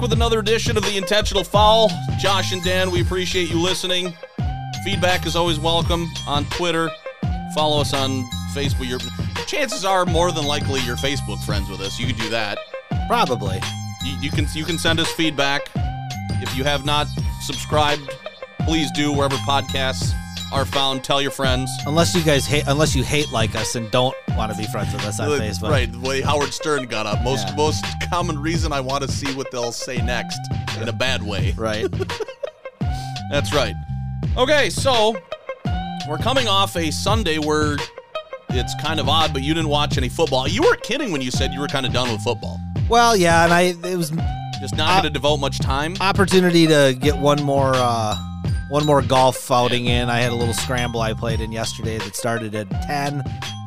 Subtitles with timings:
[0.00, 1.90] Back with another edition of the Intentional Foul.
[2.18, 4.14] Josh and Dan, we appreciate you listening.
[4.82, 6.90] Feedback is always welcome on Twitter.
[7.54, 8.88] Follow us on Facebook.
[8.88, 8.98] Your
[9.46, 11.98] chances are more than likely you're Facebook friends with us.
[11.98, 12.56] You could do that.
[13.08, 13.60] Probably.
[14.02, 15.68] You, you can you can send us feedback.
[16.42, 17.06] If you have not
[17.42, 18.08] subscribed,
[18.60, 20.14] please do wherever podcasts
[20.52, 21.04] are found.
[21.04, 21.70] Tell your friends.
[21.86, 24.92] Unless you guys hate, unless you hate like us and don't want to be friends
[24.92, 25.70] with us on Facebook.
[25.70, 27.22] Right, the way Howard Stern got up.
[27.22, 27.56] Most Yeah.
[27.56, 30.38] most common reason I want to see what they'll say next
[30.80, 31.54] in a bad way.
[31.56, 31.86] Right.
[33.30, 33.74] That's right.
[34.36, 35.16] Okay, so
[36.08, 37.76] we're coming off a Sunday where
[38.50, 40.48] it's kind of odd, but you didn't watch any football.
[40.48, 42.58] You weren't kidding when you said you were kind of done with football.
[42.88, 44.10] well, yeah, and I it was
[44.60, 45.96] Just not Uh, going to devote much time.
[46.00, 48.16] opportunity to get one more uh
[48.70, 50.08] one more golf outing in.
[50.08, 53.22] I had a little scramble I played in yesterday that started at 10.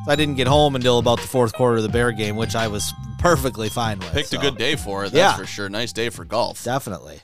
[0.06, 2.56] So I didn't get home until about the fourth quarter of the Bear game, which
[2.56, 4.14] I was perfectly fine with.
[4.14, 5.36] Picked so, a good day for it, that's Yeah.
[5.36, 5.70] for sure.
[5.70, 6.64] Nice day for golf.
[6.64, 7.20] Definitely.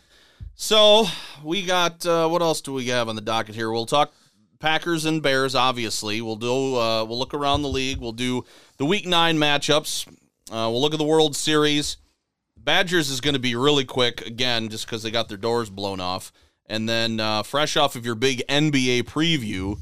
[0.56, 1.06] So
[1.42, 3.72] we got uh, what else do we have on the docket here?
[3.72, 4.12] We'll talk
[4.60, 5.56] Packers and Bears.
[5.56, 6.76] Obviously, we'll do.
[6.76, 8.00] Uh, we'll look around the league.
[8.00, 8.44] We'll do
[8.78, 10.06] the Week Nine matchups.
[10.52, 11.96] Uh, we'll look at the World Series.
[12.58, 16.02] Badgers is going to be really quick again, just because they got their doors blown
[16.02, 16.34] off.
[16.72, 19.80] And then uh, fresh off of your big NBA preview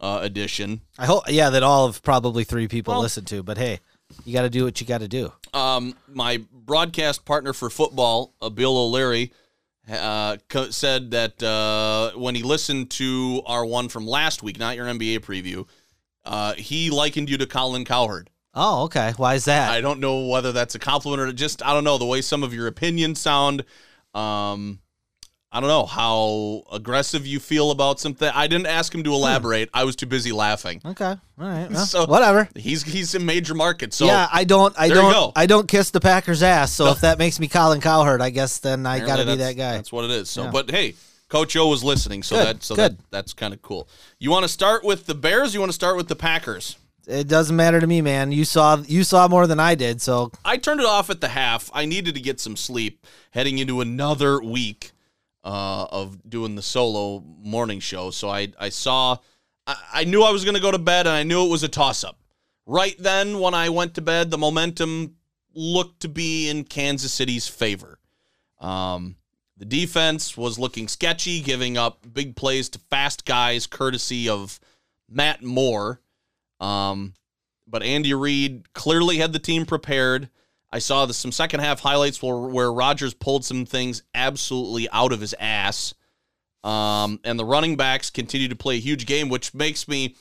[0.00, 3.58] uh, edition, I hope yeah, that all of probably 3 people Well- listen to, but
[3.58, 3.80] hey,
[4.24, 5.32] you got to do what you got to do.
[5.52, 9.32] um, my broadcast partner for football, uh, Bill O'Leary,
[9.90, 14.76] uh, co- said that uh, when he listened to our one from last week, not
[14.76, 15.66] your NBA preview,
[16.24, 18.30] uh, he likened you to Colin Cowherd.
[18.54, 19.12] Oh, okay.
[19.18, 19.70] Why is that?
[19.70, 22.42] I don't know whether that's a compliment or just I don't know the way some
[22.42, 23.64] of your opinions sound.
[24.14, 24.78] Um,
[25.54, 28.28] I don't know how aggressive you feel about something.
[28.34, 29.14] I didn't ask him to hmm.
[29.14, 29.70] elaborate.
[29.72, 30.80] I was too busy laughing.
[30.84, 31.04] okay.
[31.04, 31.70] All right.
[31.70, 32.48] well, So- whatever.
[32.56, 33.94] He's he's in major market.
[33.94, 34.74] so yeah, I don't.
[34.76, 35.32] I don't.
[35.36, 36.72] I don't kiss the Packers' ass.
[36.72, 39.56] So if that makes me Colin Cowherd, I guess then I got to be that
[39.56, 39.74] guy.
[39.74, 40.28] That's what it is.
[40.28, 40.50] So, Yeah.
[40.50, 40.94] but hey,
[41.28, 42.98] Coach O was listening, so Good, that so good.
[42.98, 43.88] that that's kind of cool.
[44.18, 45.54] You want to start with the Bears?
[45.54, 46.76] You want to start with the Packers?
[47.06, 48.32] It doesn't matter to me, man.
[48.32, 50.02] You saw you saw more than I did.
[50.02, 51.70] So I turned it off at the half.
[51.72, 54.93] I needed to get some sleep heading into another week
[55.44, 58.10] uh, of doing the solo morning show.
[58.10, 59.18] So I I saw
[59.66, 61.62] I, I knew I was going to go to bed, and I knew it was
[61.62, 62.18] a toss up.
[62.66, 65.16] Right then, when I went to bed, the momentum
[65.54, 67.98] looked to be in Kansas City's favor.
[68.58, 69.16] Um,
[69.56, 74.58] the defense was looking sketchy, giving up big plays to fast guys, courtesy of
[75.08, 76.00] Matt Moore.
[76.58, 77.14] Um,
[77.66, 80.28] but Andy Reid clearly had the team prepared.
[80.74, 85.12] I saw the, some second half highlights where, where Rodgers pulled some things absolutely out
[85.12, 85.94] of his ass.
[86.64, 90.16] Um, and the running backs continue to play a huge game, which makes me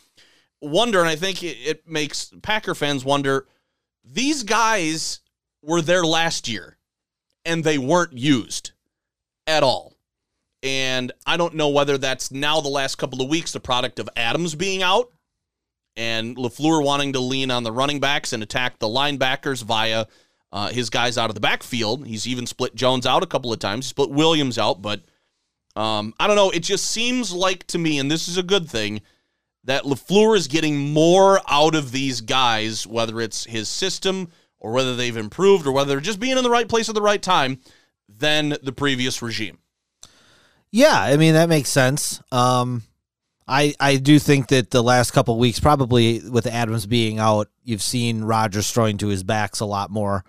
[0.62, 3.48] wonder, and I think it, it makes Packer fans wonder
[4.06, 5.22] these guys
[5.64, 6.78] were there last year
[7.44, 8.74] and they weren't used
[9.48, 9.98] at all.
[10.62, 14.08] And I don't know whether that's now the last couple of weeks the product of
[14.16, 15.12] Adams being out
[15.96, 20.06] and LaFleur wanting to lean on the running backs and attack the linebackers via
[20.54, 22.06] uh, his guys out of the backfield.
[22.06, 25.02] He's even split Jones out a couple of times, split Williams out, but
[25.76, 26.52] um, I don't know.
[26.52, 29.02] It just seems like to me, and this is a good thing,
[29.64, 34.96] that LaFleur is getting more out of these guys, whether it's his system or whether
[34.96, 37.60] they've improved or whether they're just being in the right place at the right time,
[38.08, 39.58] than the previous regime.
[40.72, 42.22] yeah, I mean that makes sense.
[42.32, 42.84] Um,
[43.48, 47.82] I I do think that the last couple weeks, probably with Adams being out, you've
[47.82, 50.24] seen Rodgers throwing to his backs a lot more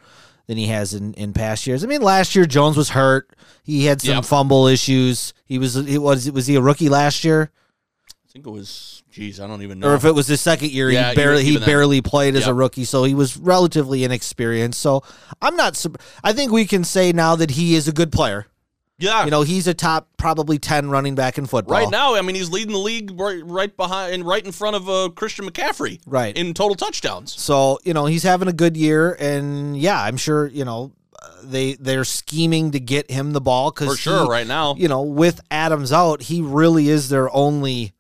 [0.47, 1.83] than he has in, in past years.
[1.85, 3.35] I mean, last year Jones was hurt.
[3.63, 4.25] He had some Yep.
[4.25, 5.33] fumble issues.
[5.47, 7.51] He was he was was he a rookie last year?
[8.09, 9.91] I think it was, geez, I don't even know.
[9.91, 12.53] or if it was his second year, Yeah, he barely he barely played as a
[12.55, 14.81] rookie, so he was relatively inexperienced.
[14.81, 15.05] So
[15.41, 15.83] I'm not.
[16.25, 18.47] I think we can say now that he is a good player.
[19.05, 21.77] Yeah, You know, he's a top probably ten running back in football.
[21.79, 24.77] Right now, I mean, he's leading the league right, right behind and right in front
[24.77, 26.01] of uh, Christian McCaffrey.
[26.07, 26.37] Right.
[26.37, 27.39] in total touchdowns.
[27.41, 30.93] So you know he's having a good year, and yeah, I'm sure you know
[31.43, 34.75] they they're scheming to get him the ball because For sure, right now.
[34.77, 37.93] You know, with Adams out, he really is their only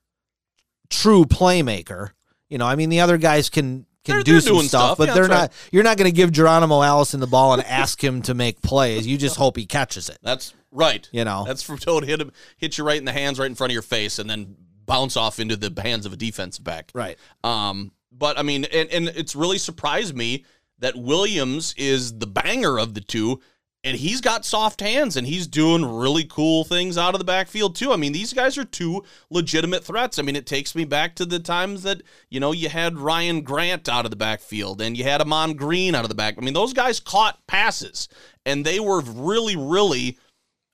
[0.90, 2.10] true playmaker.
[2.48, 4.98] You know, I mean, the other guys can can They're- do they're some stuff, stuff.
[4.98, 5.52] but Yeah, they're not.
[5.72, 9.06] You're not going to give Geronimo Allison the ball and ask him to make plays.
[9.06, 10.18] You just hope he catches it.
[10.22, 11.08] That's right.
[11.12, 11.44] You know.
[11.46, 13.74] that's for Toad hit him, hit you right in the hands, right in front of
[13.74, 16.90] your face, and then bounce off into the hands of a defensive back.
[16.94, 17.16] Right.
[17.42, 20.44] Um, but I mean, and, and it's really surprised me
[20.80, 23.40] that Williams is the banger of the two,
[23.84, 27.76] and he's got soft hands and he's doing really cool things out of the backfield
[27.76, 27.92] too.
[27.92, 30.18] I mean, these guys are two legitimate threats.
[30.18, 32.00] I mean, it takes me back to the times that,
[32.30, 35.94] you know, you had Ryan Grant out of the backfield and you had Ahman Green
[35.94, 36.36] out of the back.
[36.38, 38.08] I mean, those guys caught passes
[38.46, 40.18] and they were really, really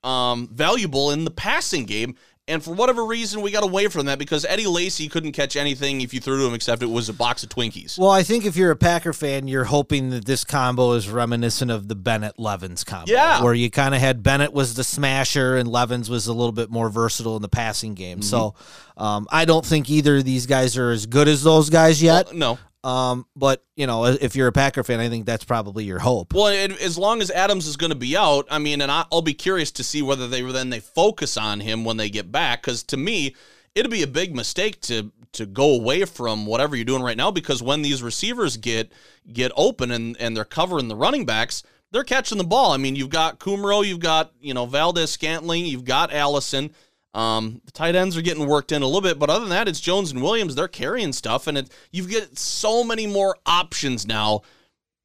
[0.03, 2.15] um, valuable in the passing game.
[2.47, 6.01] And for whatever reason, we got away from that because Eddie Lacy couldn't catch anything
[6.01, 7.97] if you threw to him except it was a box of Twinkies.
[7.97, 11.71] Well, I think if you're a Packer fan, you're hoping that this combo is reminiscent
[11.71, 13.11] of the Bennett Levens combo.
[13.11, 13.43] Yeah.
[13.43, 16.69] Where you kind of had Bennett was the smasher and Levens was a little bit
[16.71, 18.21] more versatile in the passing game.
[18.21, 18.55] So
[18.97, 22.25] um, I don't think either of these guys are as good as those guys yet.
[22.25, 22.59] Well, no.
[22.83, 26.33] Um, but, you know, if you're a Packer fan, I think that's probably your hope.
[26.33, 29.05] Well, and as long as Adams is going to be out, I mean, and I-
[29.11, 32.31] I'll be curious to see whether they then they focus on him when they get
[32.31, 32.63] back.
[32.63, 33.35] Because to me,
[33.75, 37.31] it'd be a big mistake to to go away from whatever you're doing right now.
[37.31, 38.91] Because when these receivers get
[39.31, 42.71] get open and and they're covering the running backs, they're catching the ball.
[42.71, 46.73] I mean, you've got Kumro, you've got you know Valdes Scantling, you've got Allison.
[47.13, 49.67] Um, the tight ends are getting worked in a little bit, but other than that,
[49.67, 50.55] it's Jones and Williams.
[50.55, 54.41] They're carrying stuff, and it, you've got so many more options now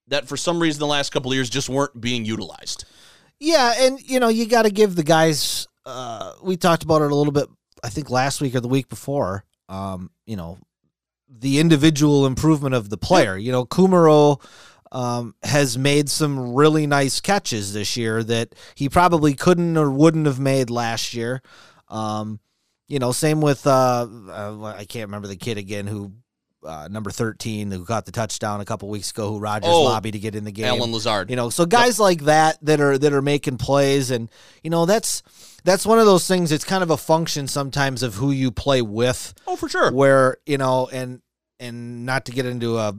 [0.09, 2.85] that for some reason the last couple of years just weren't being utilized.
[3.41, 5.67] Yeah, and you know, you got to give the guys.
[5.85, 7.49] Uh, we talked about it a little bit,
[7.83, 9.45] I think last week or the week before.
[9.69, 10.59] Um, you know,
[11.29, 13.37] the individual improvement of the player.
[13.37, 14.41] You know, Kumaro
[14.93, 20.27] um, has made some really nice catches this year that he probably couldn't or wouldn't
[20.27, 21.43] have made last year.
[21.89, 22.41] Um,
[22.89, 26.13] you know, same with uh, uh, I can't remember the kid again who.
[26.65, 30.15] Uh, number 13 who got the touchdown a couple weeks ago who Rodgers Oh, lobbied
[30.15, 31.31] to get in the game Allen Lazard.
[31.31, 34.29] you know so guys like that that are that are making plays and
[34.65, 35.23] you know that's
[35.63, 38.83] that's one of those things it's kind of a function sometimes of who you play
[38.83, 39.93] with oh, for sure.
[39.93, 41.21] where you know and
[41.61, 42.97] and not to get into a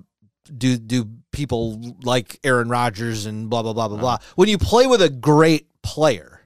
[0.55, 4.87] do do people like Aaron Rodgers and blah blah blah blah blah when you play
[4.87, 6.36] with a great player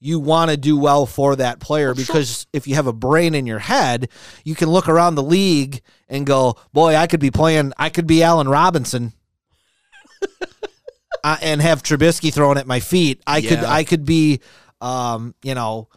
[0.00, 3.46] you want to do well for that player because if you have a brain in
[3.46, 4.08] your head
[4.44, 8.06] you can look around the league and go boy I could be playing I could
[8.06, 9.12] be Allen Robinson
[11.24, 13.22] uh, and have Trubisky thrown at my feet.
[13.26, 14.40] I could I could be
[14.80, 15.88] um, you know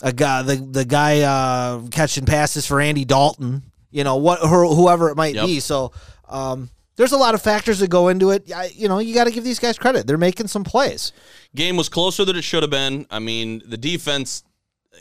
[0.00, 4.74] a guy the the guy uh, catching passes for Andy Dalton, you know, what who-
[4.74, 5.46] whoever it might Yep.
[5.46, 5.60] be.
[5.60, 5.92] So
[6.28, 8.50] um, there's a lot of factors that go into it.
[8.52, 10.06] I, you know, you got to give these guys credit.
[10.06, 11.12] They're making some plays.
[11.54, 13.06] Game was closer than it should have been.
[13.10, 14.44] I mean, the defense,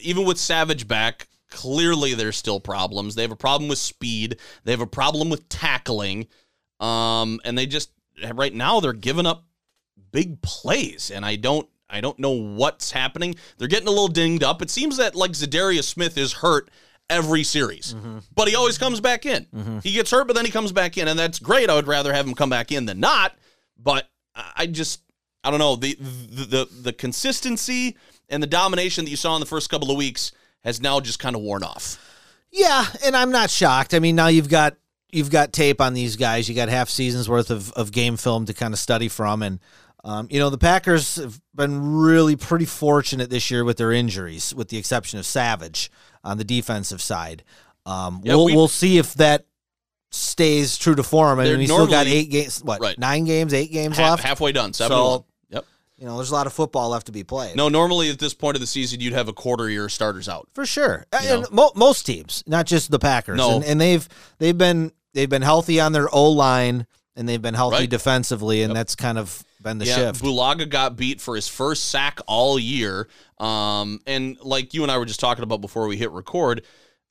[0.02, 3.16] even with Savage back, clearly there's still problems.
[3.16, 4.38] They have a problem with speed.
[4.64, 6.28] They have a problem with tackling.
[6.80, 7.92] Um, and they just
[8.34, 9.46] right now they're giving up
[10.12, 13.36] big plays, and I don't I don't know what's happening.
[13.58, 14.62] They're getting a little dinged up.
[14.62, 16.72] It seems that like Za'Darius Smith is hurt
[17.12, 17.94] every series,
[18.34, 19.46] but he always comes back in.
[19.84, 21.70] He gets hurt, but then he comes back in, and that's great.
[21.70, 23.36] I would rather have him come back in than not.
[23.78, 25.02] But I I just
[25.44, 27.98] I don't know the the the, the consistency
[28.30, 30.32] and the domination that you saw in the first couple of weeks
[30.64, 32.00] has now just kind of worn off.
[32.52, 33.94] Yeah, and I'm not shocked.
[33.94, 34.76] I mean, now you've got
[35.12, 36.48] you've got tape on these guys.
[36.48, 39.60] You got half seasons worth of, of game film to kind of study from, and
[40.04, 44.54] um, you know the Packers have been really pretty fortunate this year with their injuries,
[44.54, 45.92] with the exception of Savage
[46.24, 47.44] on the defensive side.
[47.86, 49.46] Um, Yeah, we'll we- we'll see if that
[50.12, 51.40] stays true to form.
[51.40, 52.60] I mean, we still got eight games.
[52.64, 52.98] What Right.
[53.00, 53.54] nine games?
[53.54, 54.24] Eight games Half, left.
[54.24, 54.98] halfway done, seven.
[54.98, 55.66] So- Yep.
[55.98, 57.56] You know, there's a lot of football left to be played.
[57.56, 60.28] No, normally at this point of the season, you'd have a quarter of your starters
[60.28, 60.48] out.
[60.54, 61.06] for sure.
[61.14, 63.38] And mo- most teams, not just the Packers.
[63.38, 63.56] No.
[63.58, 64.08] And, and they've
[64.40, 66.88] they've been they've been healthy on their O line
[67.22, 67.90] and they've been healthy Right.
[67.90, 70.22] defensively, and that's kind of been the yeah, shift.
[70.24, 73.08] Bulaga got beat for his first sack all year.
[73.38, 76.64] Um, and like you and I were just talking about before we hit record,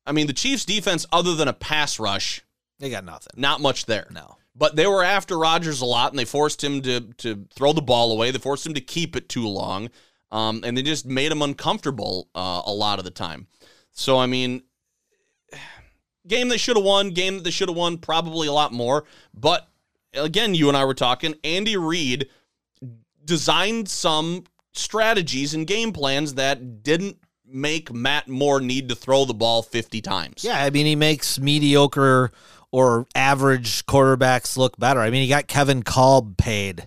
[0.04, 2.42] I mean, the Chiefs' defense, other than a pass rush,
[2.80, 3.32] They got nothing.
[3.36, 4.08] not much there.
[4.10, 4.36] No.
[4.56, 7.80] But they were after Rodgers a lot, and they forced him to to throw the
[7.80, 8.30] ball away.
[8.32, 9.90] They forced him to keep it too long,
[10.32, 13.46] um, and they just made him uncomfortable uh, a lot of the time.
[13.92, 14.62] So I mean,
[16.26, 19.04] game they should have won, game that they should have won, probably a lot more.
[19.32, 19.68] But
[20.14, 21.34] again, you and I were talking.
[21.44, 22.28] Andy Reid
[23.24, 29.34] designed some strategies and game plans that didn't make Matt Moore need to throw the
[29.34, 30.44] ball fifty times.
[30.44, 32.30] Yeah, I mean he makes mediocre
[32.70, 35.00] or average quarterbacks look better.
[35.00, 36.86] I mean he got Kevin Kolb paid.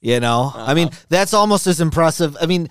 [0.00, 0.96] You know, I mean Uh-huh.
[1.10, 2.36] that's almost as impressive.
[2.40, 2.70] I mean,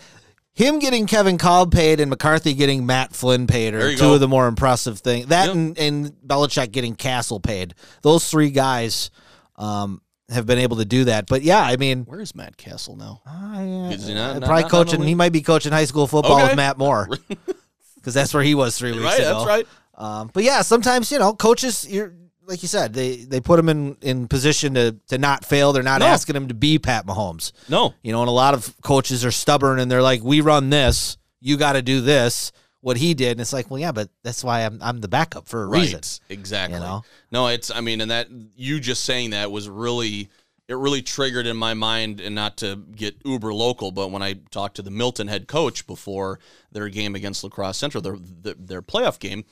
[0.59, 4.13] him getting Kevin Kolb paid and McCarthy getting Matt Flynn paid are two go.
[4.15, 5.27] of the more impressive things.
[5.27, 5.55] That Yep.
[5.55, 7.73] and, and Belichick getting Cassel paid.
[8.01, 9.09] Those three guys
[9.55, 11.27] um, have been able to do that.
[11.27, 13.21] But yeah, I mean, Where is Matt Cassel now?
[13.25, 15.01] I, Is he not- uh, not- probably not coaching.
[15.03, 16.47] He might be coaching high school football Okay.
[16.47, 17.07] with Matt Moore
[17.95, 19.33] because that's where he was three weeks right, ago.
[19.33, 19.67] that's right.
[19.95, 22.13] Um, but yeah, sometimes you know, coaches, you're
[22.49, 25.71] like you said, they they put him in in position to to not fail.
[25.71, 26.07] They're not No.
[26.07, 27.51] asking him to be Pat Mahomes.
[27.69, 30.69] No, You know, and a lot of coaches are stubborn and they're like, "We run
[30.69, 32.51] this, you got to do this."
[32.81, 35.49] What he did, and it's like, well, yeah, but that's why I'm I'm the backup
[35.49, 35.97] for a reason.
[35.97, 36.19] Right.
[36.29, 36.79] Exactly.
[36.79, 37.03] You know?
[37.29, 40.29] No, it's I mean, and that you just saying that was really
[40.69, 44.35] it really triggered in my mind and not to get uber local, but when I
[44.51, 46.39] talked to the Milton head coach before
[46.71, 49.43] their game against Lacrosse Central, their their, their playoff game,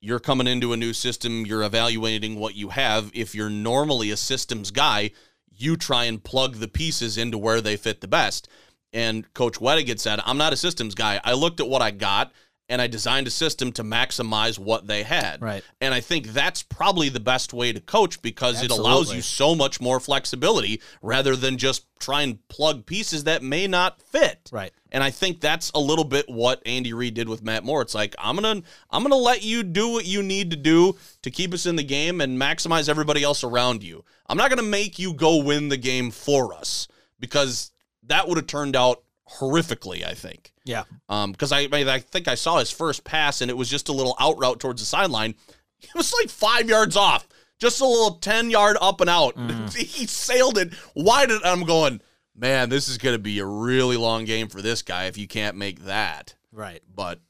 [0.00, 3.10] you're coming into a new system, you're evaluating what you have.
[3.14, 5.10] If you're normally a systems guy,
[5.50, 8.48] you try and plug the pieces into where they fit the best.
[8.92, 11.20] And Coach Wediget said, I'm not a systems guy.
[11.24, 12.32] I looked at what I got
[12.68, 15.40] and I designed a system to maximize what they had.
[15.40, 15.64] Right.
[15.80, 19.54] And I think that's probably the best way to coach because it allows you so
[19.54, 24.50] much more flexibility rather than just try and plug pieces that may not fit.
[24.52, 24.72] Right.
[24.92, 27.82] And I think that's a little bit what Andy Reid did with Matt Moore.
[27.82, 31.30] It's like I'm gonna I'm gonna let you do what you need to do to
[31.30, 34.04] keep us in the game and maximize everybody else around you.
[34.26, 37.72] I'm not gonna make you go win the game for us because
[38.04, 40.06] that would have turned out horrifically.
[40.06, 40.52] I think.
[40.64, 40.84] Yeah.
[41.08, 43.88] Um, because I, I I think I saw his first pass and it was just
[43.88, 45.34] a little out route towards the sideline.
[45.80, 47.28] It was like five yards off,
[47.60, 49.38] just a little ten yard up and out.
[49.76, 51.30] he sailed it wide.
[51.30, 52.00] And I'm going,
[52.34, 55.28] man, this is going to be a really long game for this guy if you
[55.28, 56.34] can't make that.
[56.50, 56.82] Right.
[56.92, 57.20] But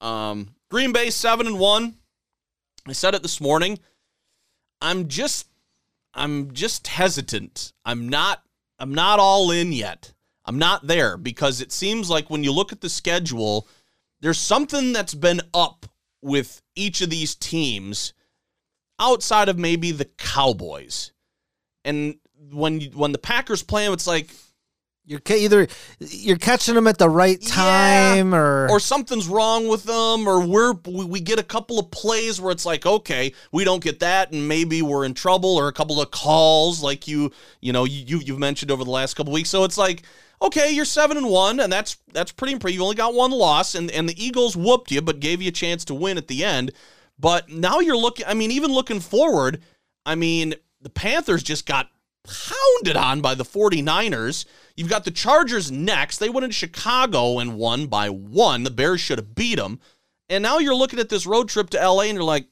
[0.00, 1.96] um, Green Bay seven and one.
[2.88, 3.78] I said it this morning.
[4.80, 5.46] I'm just,
[6.14, 7.72] I'm just hesitant.
[7.84, 8.42] I'm not,
[8.78, 10.12] I'm not all in yet.
[10.50, 13.68] I'm not there because it seems like when you look at the schedule,
[14.20, 15.86] there's something that's been up
[16.22, 18.14] with each of these teams
[18.98, 21.12] outside of maybe the Cowboys.
[21.84, 22.16] And
[22.50, 24.28] when you, when the Packers play them, it's like
[25.06, 30.28] You're either you're catching them at the right time or or something's wrong with them,
[30.28, 33.82] or we're we, we get a couple of plays where it's like, okay, we don't
[33.82, 37.30] get that, and maybe we're in trouble, or a couple of calls like you
[37.60, 39.50] you know you you've mentioned over the last couple of weeks.
[39.50, 40.02] So it's like,
[40.42, 42.76] okay, you're seven and one, and that's that's pretty impressive.
[42.76, 45.52] You only got one loss, and and the Eagles whooped you, but gave you a
[45.52, 46.72] chance to win at the end.
[47.18, 48.26] But now you're looking.
[48.26, 49.62] I mean, even looking forward,
[50.06, 51.90] I mean, the Panthers just got
[52.24, 54.44] pounded on by the 49ers.
[54.76, 56.18] You've got the Chargers next.
[56.18, 58.62] They went into Chicago and won by one.
[58.62, 59.80] The Bears should have beat them.
[60.28, 62.46] And now you're looking at this road trip to LA and you're like,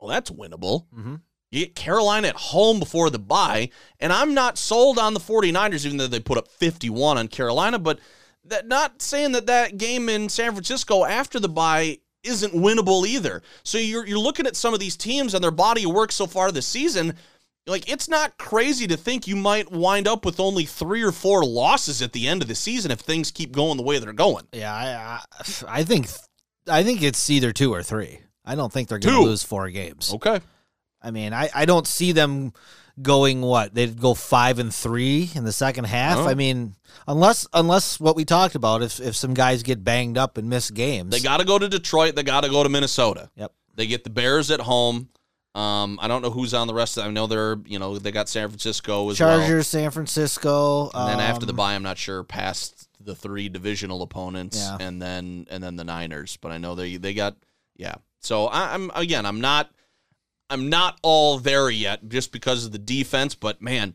[0.00, 0.86] well, that's winnable.
[0.94, 1.20] Mhm.
[1.54, 3.70] You get Carolina at home before the bye.
[4.00, 7.78] And I'm not sold on the 49ers, even though they put up 51 on Carolina.
[7.78, 8.00] But
[8.46, 13.42] that not saying that that game in San Francisco after the bye isn't winnable either.
[13.62, 16.26] So you're you're looking at some of these teams and their body of work so
[16.26, 17.14] far this season.
[17.66, 21.44] Like it's not crazy to think you might wind up with only three or four
[21.44, 24.46] losses at the end of the season if things keep going the way they're going.
[24.52, 26.08] yeah, I, I I think
[26.68, 28.20] I think it's either two or three.
[28.44, 30.12] I don't think they're going to lose four games.
[30.12, 30.40] Okay.
[31.04, 32.52] I mean, I, I don't see them
[33.02, 36.18] going what they'd go five and three in the second half.
[36.18, 36.28] Oh.
[36.28, 36.74] I mean,
[37.08, 40.70] unless unless what we talked about, if if some guys get banged up and miss
[40.70, 42.14] games, They got to go to Detroit.
[42.14, 43.30] They got to go to Minnesota.
[43.36, 43.52] Yep.
[43.76, 45.08] They get the Bears at home.
[45.56, 47.04] Um, I don't know who's on the rest of.
[47.06, 49.38] I know they're you know they got San Francisco as well.
[49.38, 53.48] Chargers, San Francisco, And then after the um, bye, I'm not sure past the three
[53.48, 54.78] divisional opponents, Yeah.
[54.80, 56.36] and then and then the Niners.
[56.40, 57.36] But I know they they got
[57.76, 57.94] yeah.
[58.20, 59.70] So I, I'm again, I'm not
[60.50, 63.34] I'm not all there yet, just because of the defense.
[63.34, 63.94] But man,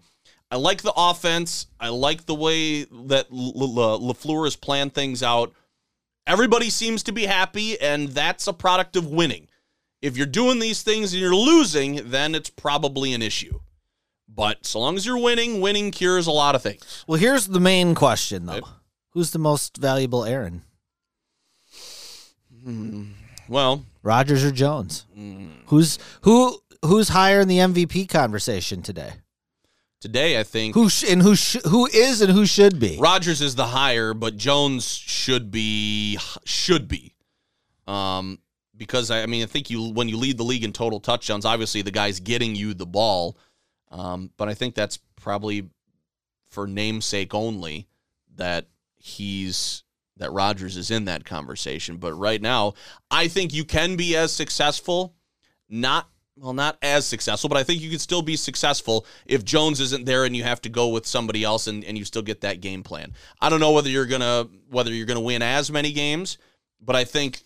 [0.51, 1.67] I like the offense.
[1.79, 5.53] I like the way that LaFleur has planned things out.
[6.25, 9.47] Everybody seems to be happy, and that's a product of winning.
[10.01, 13.59] If you're doing these things and you're losing, then it's probably an issue.
[14.27, 17.03] But so long as you're winning, winning cures a lot of things.
[17.07, 18.61] Well, here's the main question though.
[19.11, 20.61] Who's the most valuable Aaron?
[22.63, 23.11] Hmm.
[23.47, 25.05] Well, Rodgers or Jones?
[25.17, 25.49] Mm.
[25.67, 26.59] Who's who?
[26.85, 29.13] Who's higher in the MVP conversation today?
[29.99, 32.97] today I think Who sh- and who sh- who is and who should be?
[32.99, 37.15] Rodgers is the higher, but Jones should be should be.
[37.87, 38.39] Um
[38.77, 41.43] because I, I mean I think you when you lead the league in total touchdowns,
[41.45, 43.37] obviously the guy's getting you the ball.
[43.91, 45.67] Um, but I think that's probably
[46.49, 47.87] for namesake only
[48.35, 49.83] that he's
[50.19, 51.97] that Rodgers is in that conversation.
[51.97, 52.75] But right now,
[53.09, 55.15] I think you can be as successful
[55.69, 56.07] not
[56.39, 60.05] well, not as successful, but I think you could still be successful if Jones isn't
[60.05, 62.61] there and you have to go with somebody else and, and you still get that
[62.61, 63.13] game plan.
[63.41, 66.37] I don't know whether you're gonna whether you're gonna win as many games,
[66.79, 67.43] but I think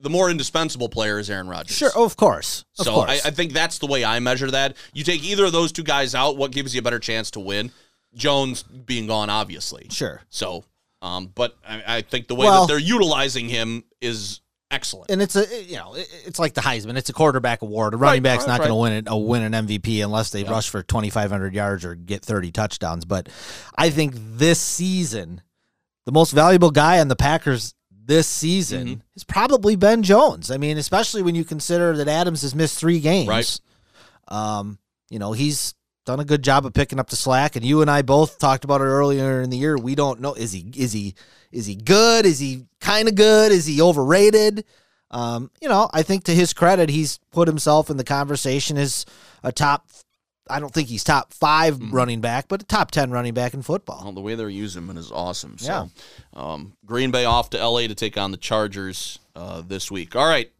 [0.00, 1.76] the more indispensable player is Aaron Rodgers.
[1.76, 2.64] Sure, of course.
[2.78, 3.24] Of so course.
[3.24, 4.76] I, I think that's the way I measure that.
[4.92, 7.40] You take either of those two guys out, what gives you a better chance to
[7.40, 7.70] win?
[8.14, 9.86] Jones being gone, obviously.
[9.90, 10.20] sure.
[10.28, 10.64] So,
[11.02, 14.40] um, but I, I think the way Well- that they're utilizing him is
[14.70, 15.10] excellent.
[15.10, 16.96] And it's a you know it- it's like the Heisman.
[16.96, 17.92] It's a quarterback award.
[17.92, 19.04] A running Right, back's right, not going to win it.
[19.08, 22.50] A win an MVP unless they rush for twenty five hundred yards or get thirty
[22.50, 23.04] touchdowns.
[23.04, 23.28] But
[23.76, 25.42] I think this season,
[26.06, 29.00] the most valuable guy on the Packers this season Mm-hmm.
[29.14, 30.50] has probably Ben Jones.
[30.50, 33.28] I mean, especially when you consider that Adams has missed three games.
[33.28, 33.60] Right.
[34.28, 34.78] Um,
[35.10, 37.56] you know he's done a good job of picking up the slack.
[37.56, 39.76] And you and I both talked about it earlier in the year.
[39.78, 41.14] We don't know is he is he
[41.50, 42.26] is he good?
[42.26, 43.52] Is he kind of good?
[43.52, 44.64] Is he overrated?
[45.10, 49.04] Um, you know, I think to his credit, he's put himself in the conversation as
[49.42, 49.86] a top.
[50.50, 51.94] I don't think he's top 5 Mm-hmm.
[51.94, 54.00] running back, but a top ten running back in football.
[54.02, 55.56] Well, the way they're using him is awesome.
[55.58, 55.86] So, Yeah.
[56.34, 60.16] um, Green Bay off to LA to take on the Chargers uh, this week.
[60.16, 60.50] All right,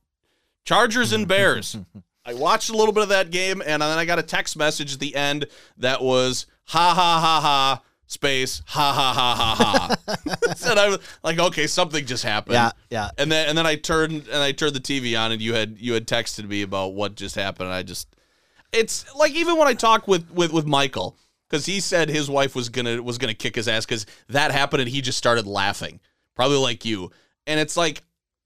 [0.64, 1.76] Chargers and Bears.
[2.24, 4.94] I watched a little bit of that game, and then I got a text message
[4.94, 5.46] at the end
[5.78, 10.66] that was ha ha ha ha space ha ha ha ha ha.
[10.70, 12.54] and I was like, okay, something just happened.
[12.54, 13.10] Yeah, yeah.
[13.18, 15.76] And then and then I turned and I turned the TV on, and you had
[15.78, 17.68] you had texted me about what just happened.
[17.68, 18.14] And I just
[18.72, 21.16] it's like even when I talk with with with Michael
[21.48, 24.82] because he said his wife was gonna was gonna kick his ass because that happened
[24.82, 26.00] and he just started laughing,
[26.34, 27.10] probably like you.
[27.46, 28.02] And it's like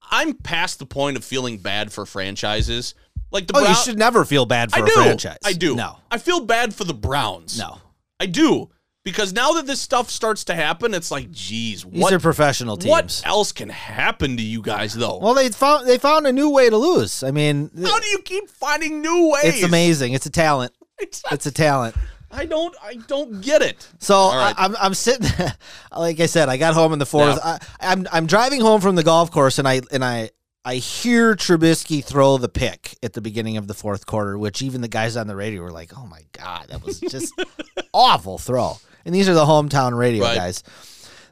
[0.09, 2.95] I'm past the point of feeling bad for franchises.
[3.31, 4.91] Like the Oh, you should never feel bad for I a do.
[4.93, 5.37] franchise.
[5.43, 5.75] I do.
[5.75, 7.57] No, I feel bad for the Browns.
[7.59, 7.79] no.
[8.19, 8.69] I do
[9.03, 12.75] because now that this stuff starts to happen, it's like, geez, These what are professional
[12.77, 12.89] teams.
[12.89, 15.19] what else can happen to you guys though?
[15.19, 17.21] Well, they found they found a new way to lose.
[17.23, 19.55] I mean, How do you keep finding new ways?
[19.55, 20.13] it's amazing.
[20.13, 20.73] It's a talent.
[20.99, 21.95] It's, It's a talent.
[22.31, 23.87] I don't I don't get it.
[23.99, 24.53] So right.
[24.57, 25.29] I, I'm I'm sitting,
[25.95, 27.37] like I said, I got home in the fourth.
[27.37, 27.59] Yeah.
[27.79, 30.31] I, I'm I'm driving home from the golf course, and I and I
[30.67, 34.81] I hear Trubisky throw the pick at the beginning of the fourth quarter, which even
[34.81, 37.33] the guys on the radio were like, "Oh my god, that was just
[37.93, 40.35] awful throw." And these are the hometown radio Right.
[40.35, 40.63] guys.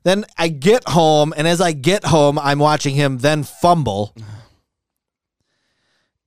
[0.04, 4.16] Then I get home, and as I get home, I'm watching him then fumble.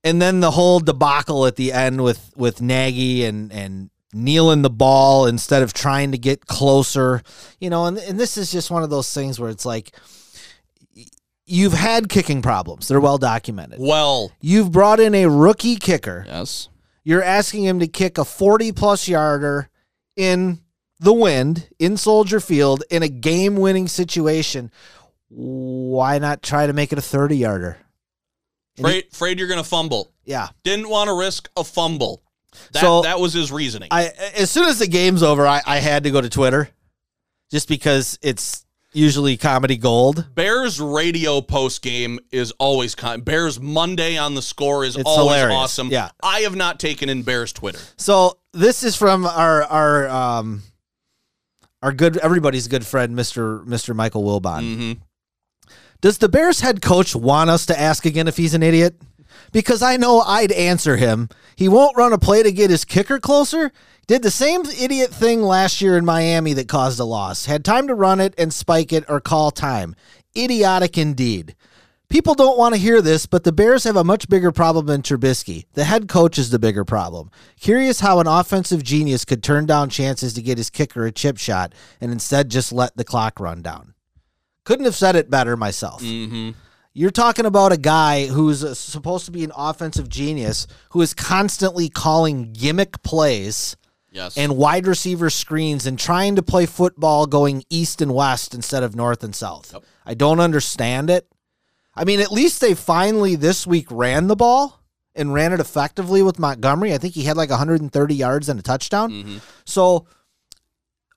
[0.03, 4.69] And then the whole debacle at the end with with Nagy and and kneeling the
[4.69, 7.21] ball instead of trying to get closer,
[7.59, 9.93] you know, and and this is just one of those things where it's like
[11.49, 12.87] you've had kicking problems.
[12.87, 13.79] They're well documented.
[13.81, 16.23] Well, You've brought in a rookie kicker.
[16.27, 16.69] yes.
[17.03, 19.69] You're asking him to kick a 40 plus yarder
[20.15, 20.59] in
[20.99, 24.69] the wind in Soldier Field in a game winning situation.
[25.29, 27.77] Why not try to make it a 30 yarder?
[28.77, 30.11] Afraid, afraid you're going to fumble.
[30.25, 30.49] Yeah.
[30.63, 32.21] Didn't want to risk a fumble.
[32.73, 33.89] That, So- that was his reasoning.
[33.91, 36.69] I as soon as the game's over, I, I had to go to Twitter
[37.51, 40.25] just because it's usually comedy gold.
[40.35, 45.35] Bears radio post game is always con- Bears Monday on the score is It's always
[45.37, 45.55] hilarious.
[45.57, 45.89] awesome.
[45.89, 46.09] Yeah.
[46.23, 47.79] I have not taken in Bears Twitter.
[47.97, 50.63] So this is from our our um
[51.81, 53.63] our good everybody's good friend, Mr.
[53.65, 53.95] Mr.
[53.95, 54.61] Michael Wilbon.
[54.63, 54.91] Mm-hmm.
[56.01, 58.95] Does the Bears head coach want us to ask again if he's an idiot?
[59.51, 61.29] Because I know I'd answer him.
[61.55, 63.71] He won't run a play to get his kicker closer.
[64.07, 67.45] Did the same idiot thing last year in Miami that caused a loss.
[67.45, 69.95] Had time to run it and spike it or call time.
[70.35, 71.55] Idiotic indeed.
[72.09, 75.03] People don't want to hear this, but the Bears have a much bigger problem than
[75.03, 75.65] Trubisky.
[75.73, 77.29] The head coach is the bigger problem.
[77.59, 81.37] Curious how an offensive genius could turn down chances to get his kicker a chip
[81.37, 83.93] shot and instead just let the clock run down.
[84.63, 86.01] Couldn't have said it better myself.
[86.01, 86.51] Mm-hmm.
[86.93, 91.87] You're talking about a guy who's supposed to be an offensive genius who is constantly
[91.89, 93.75] calling gimmick plays
[94.11, 94.37] Yes.
[94.37, 98.95] and wide receiver screens and trying to play football going east and west instead of
[98.95, 99.71] north and south.
[99.71, 99.83] Yep.
[100.03, 101.27] I don't understand it.
[101.95, 104.81] I mean, at least they finally this week ran the ball
[105.13, 106.91] and ran it effectively with Montgomery.
[106.93, 109.11] I think he had like 130 yards and a touchdown.
[109.11, 109.37] Mm-hmm.
[109.65, 110.07] So,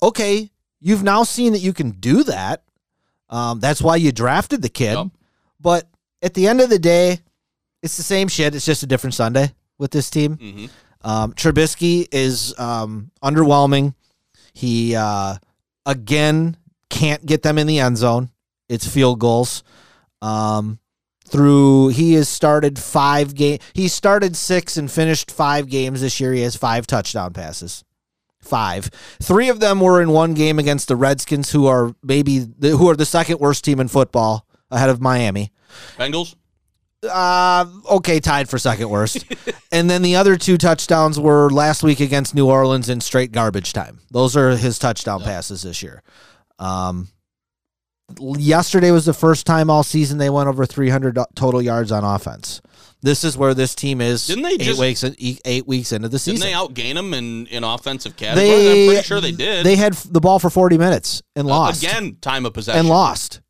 [0.02, 2.62] okay, you've now seen that you can do that.
[3.30, 4.94] Um, that's why you drafted the kid.
[4.98, 5.06] Yep.
[5.62, 5.88] But
[6.20, 7.20] at the end of the day,
[7.82, 8.54] it's the same shit.
[8.54, 10.36] It's just a different Sunday with this team.
[10.36, 10.70] Mhm.
[11.02, 13.94] Um, Trubisky is um, underwhelming.
[14.52, 15.36] He uh,
[15.86, 16.56] again
[16.90, 18.30] can't get them in the end zone.
[18.68, 19.62] It's field goals.
[20.20, 20.78] Um,
[21.26, 23.58] through he has started five game.
[23.72, 26.32] He started six and finished five games this year.
[26.32, 27.84] He has five touchdown passes.
[28.40, 28.90] Five.
[29.22, 32.88] Three of them were in one game against the Redskins, who are maybe the, who
[32.90, 35.52] are the second worst team in football ahead of Miami.
[35.96, 36.34] Bengals.
[37.08, 39.24] Uh, okay, tied for second worst.
[39.72, 43.72] and then the other two touchdowns were last week against New Orleans in straight garbage
[43.72, 44.00] time.
[44.10, 46.02] Those are his touchdown passes this year.
[46.60, 47.08] Um,
[48.18, 52.60] yesterday was the first time all season they went over 300 total yards on offense.
[53.04, 54.24] This is where this team is.
[54.28, 55.04] Didn't they eight just- weeks
[55.44, 56.46] eight weeks into the Didn't season?
[56.46, 58.46] they outgain them in, in offensive category?
[58.48, 59.66] They- I'm pretty sure they did.
[59.66, 62.78] They had the ball for 40 minutes and Uh, lost Again, time of possession.
[62.78, 63.40] and lost.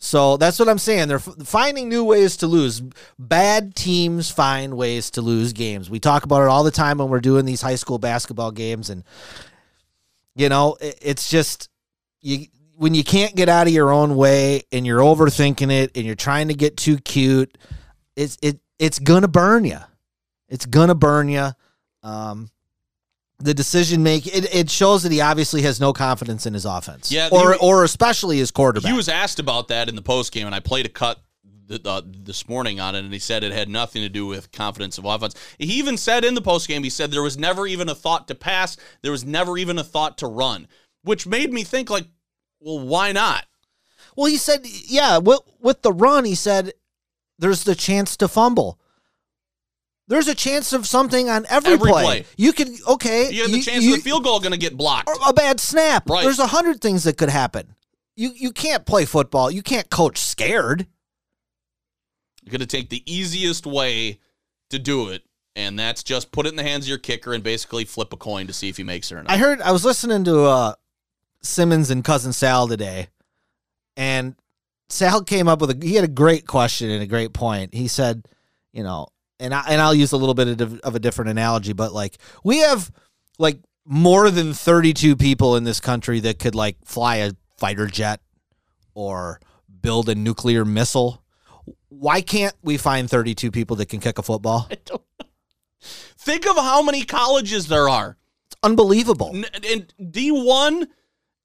[0.00, 1.08] So that's what I'm saying.
[1.08, 2.80] They're f- finding new ways to lose.
[3.18, 5.90] Bad teams find ways to lose games.
[5.90, 8.90] We talk about it all the time when we're doing these high school basketball games,
[8.90, 9.02] and
[10.36, 11.68] you know, i- it's just
[12.20, 16.06] you when you can't get out of your own way and you're overthinking it and
[16.06, 17.58] you're trying to get too cute.
[18.14, 19.80] It's it it's gonna burn you.
[20.48, 21.50] It's gonna burn you.
[22.04, 22.50] Um,
[23.40, 27.12] the decision make it, it shows that he obviously has no confidence in his offense.
[27.12, 28.90] Yeah, or he- or especially his quarterback.
[28.90, 31.20] He was asked about that in the post game, and I played a cut
[31.68, 34.50] th- uh, this morning on it, and he said it had nothing to do with
[34.50, 35.34] confidence of offense.
[35.58, 38.26] He even said in the post game, he said there was never even a thought
[38.28, 40.66] to pass, there was never even a thought to run,
[41.04, 42.06] which made me think like,
[42.60, 43.44] well, why not?
[44.16, 46.72] Well, he said, yeah, with, with the run, he said
[47.38, 48.80] there's the chance to fumble.
[50.08, 52.02] There's a chance of something on every, Every play.
[52.04, 52.24] play.
[52.36, 53.30] You could okay.
[53.30, 55.08] You have the chance you- of the field goal going to get blocked.
[55.08, 56.08] or a bad snap.
[56.08, 56.22] Right.
[56.24, 57.74] There's a hundred things that could happen.
[58.16, 59.50] You you can't play football.
[59.50, 60.86] You can't coach scared.
[62.42, 64.20] You're going to take the easiest way
[64.70, 65.22] to do it,
[65.54, 68.16] and that's just put it in the hands of your kicker and basically flip a
[68.16, 69.30] coin to see if he makes it or not.
[69.30, 70.74] I heard I was listening to uh,
[71.42, 73.08] Simmons and cousin Sal today,
[73.96, 74.34] and
[74.88, 77.74] Sal came up with a he had a great question and a great point.
[77.74, 78.26] He said,
[78.72, 79.08] you know,
[79.40, 82.18] and I and I'll use a little bit of, of a different analogy, but like
[82.44, 82.90] we have
[83.38, 88.20] like more than 32 people in this country that could like fly a fighter jet
[88.94, 89.40] or
[89.80, 91.22] build a nuclear missile.
[91.88, 94.68] Why can't we find 32 people that can kick a football?
[95.80, 98.18] Think of how many colleges there are.
[98.46, 99.30] It's unbelievable.
[99.34, 100.86] And D1,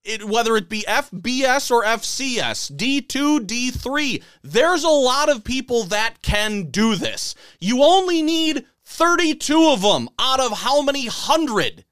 [0.03, 6.21] it, whether it be FBS or FCS, D2, D3, there's a lot of people that
[6.21, 7.35] can do this.
[7.59, 11.85] You only need 32 of them out of how many hundred?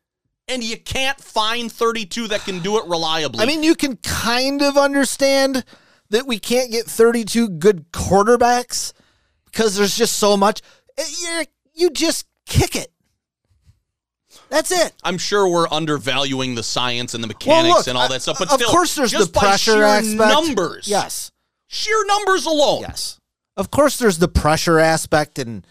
[0.48, 3.42] And you can't find 32 that can do it reliably.
[3.42, 5.64] I mean, you can kind of understand
[6.10, 8.92] that we can't get 32 good quarterbacks
[9.46, 10.62] because there's just so much.
[10.98, 12.92] Eh, you just kick it.
[14.52, 14.94] That's it.
[15.04, 18.38] I'm sure we're undervaluing the science and the mechanics look, and all uh, that stuff,
[18.38, 20.18] but of still, course, there's the pressure aspect.
[20.18, 20.88] numbers.
[20.88, 21.32] Yes.
[21.68, 22.82] sheer numbers alone.
[22.82, 23.18] Yes.
[23.58, 25.66] Of course, there's the pressure aspect, and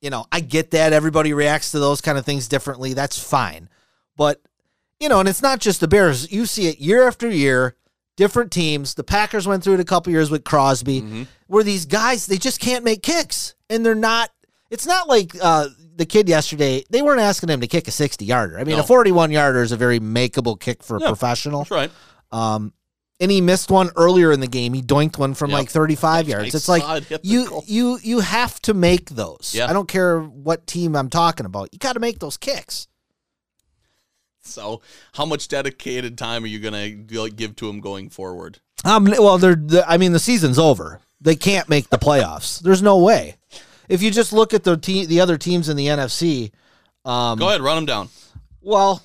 [0.00, 2.94] you know, I get that everybody reacts to those kind of things differently.
[2.94, 3.68] That's fine,
[4.16, 4.40] but
[5.00, 6.30] you know, and it's not just the Bears.
[6.32, 7.76] You see it year after year.
[8.16, 8.94] Different teams.
[8.94, 11.22] The Packers went through it a couple years with Crosby, Mm-hmm.
[11.48, 14.30] where these guys they just can't make kicks, and they're not.
[14.70, 16.84] It's not like uh, the kid yesterday.
[16.90, 18.58] They weren't asking him to kick a sixty yarder.
[18.58, 18.82] I mean, No.
[18.82, 21.60] a forty-one yarder is a very makeable kick for a Yeah, professional.
[21.60, 21.90] That's right.
[22.32, 22.72] Um,
[23.20, 24.74] and he missed one earlier in the game.
[24.74, 25.58] He doinked one from Yep.
[25.58, 26.54] like 35 yards.
[26.54, 29.52] It's like it hit the you you you have to make those.
[29.54, 29.70] Yeah.
[29.70, 31.68] I don't care what team I'm talking about.
[31.72, 32.88] You got to make those kicks.
[34.46, 34.82] So,
[35.14, 38.58] how much dedicated time are you going to give to him going forward?
[38.84, 41.00] Um, well, they're, the I mean, the season's over.
[41.20, 42.60] They can't make the playoffs.
[42.60, 43.36] There's no way.
[43.88, 46.50] If you just look at the te- the other teams in the NFC,
[47.04, 48.08] um, Go ahead, run them down.
[48.60, 49.02] well,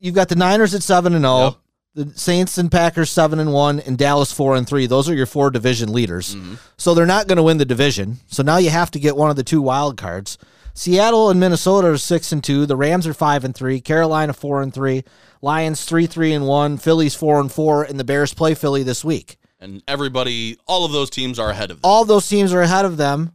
[0.00, 1.56] you've got the Niners at seven and zero,
[1.96, 2.06] Yep.
[2.12, 4.86] the Saints and Packers seven and one, and Dallas four and three.
[4.86, 6.34] Those are your four division leaders.
[6.34, 6.54] Mm-hmm.
[6.76, 8.18] So they're not going to win the division.
[8.28, 10.38] So now you have to get one of the two wild cards.
[10.76, 12.66] Seattle and Minnesota are six and two.
[12.66, 13.80] The Rams are five and three.
[13.80, 15.04] Carolina four and three.
[15.40, 16.78] Lions three three and one.
[16.78, 17.84] Phillies four and four.
[17.84, 19.36] And the Bears play Philly this week.
[19.60, 21.88] And everybody, all of those teams are ahead of them.
[21.88, 23.32] All those teams are ahead of them.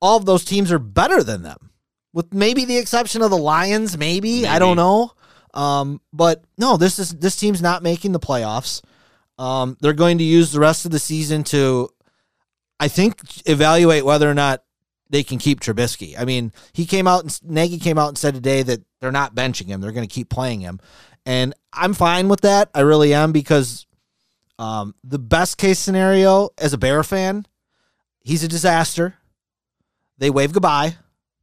[0.00, 1.70] All of those teams are better than them,
[2.12, 3.98] with maybe the exception of the Lions.
[3.98, 5.12] Maybe, I don't know.
[5.52, 8.82] Um, but no, this is this team's not making the playoffs.
[9.38, 11.88] Um, they're going to use the rest of the season to,
[12.78, 14.62] I think, evaluate whether or not
[15.08, 16.14] they can keep Trubisky.
[16.18, 19.34] I mean, he came out and Nagy came out and said today that they're not
[19.34, 20.78] benching him; they're going to keep playing him,
[21.26, 22.70] and I'm fine with that.
[22.74, 23.86] I really am because
[24.58, 27.46] um, the best case scenario as a Bear fan,
[28.20, 29.16] he's a disaster.
[30.20, 30.94] They wave goodbye.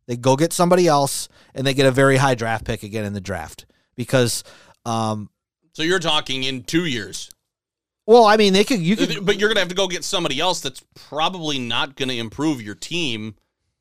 [0.07, 3.11] They go get somebody else, and they get a very high draft pick again in
[3.13, 4.45] the draft because.
[4.85, 5.29] Um,
[5.73, 7.29] So you're talking in two years.
[8.05, 8.79] well, I mean, they could.
[8.79, 9.25] You could.
[9.25, 12.17] But you're going to have to go get somebody else that's probably not going to
[12.17, 13.35] improve your team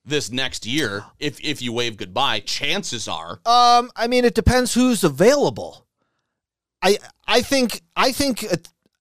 [0.05, 2.41] this next year if, if you wave goodbye.
[2.41, 3.41] Chances are.
[3.47, 5.87] Um, I mean, it depends who's available.
[6.83, 8.45] I I think I think,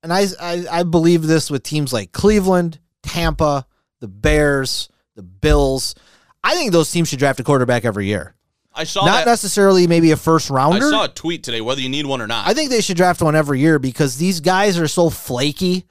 [0.04, 3.66] and I, I I believe this with teams like Cleveland, Tampa,
[4.00, 5.96] the Bears, the Bills.
[6.44, 8.36] I think those teams should draft a quarterback every year.
[8.74, 9.32] I saw Not that.
[9.32, 10.86] necessarily maybe a first rounder.
[10.86, 12.48] I saw a tweet today, whether you need one or not.
[12.48, 15.86] I think they should draft one every year because these guys are so flaky.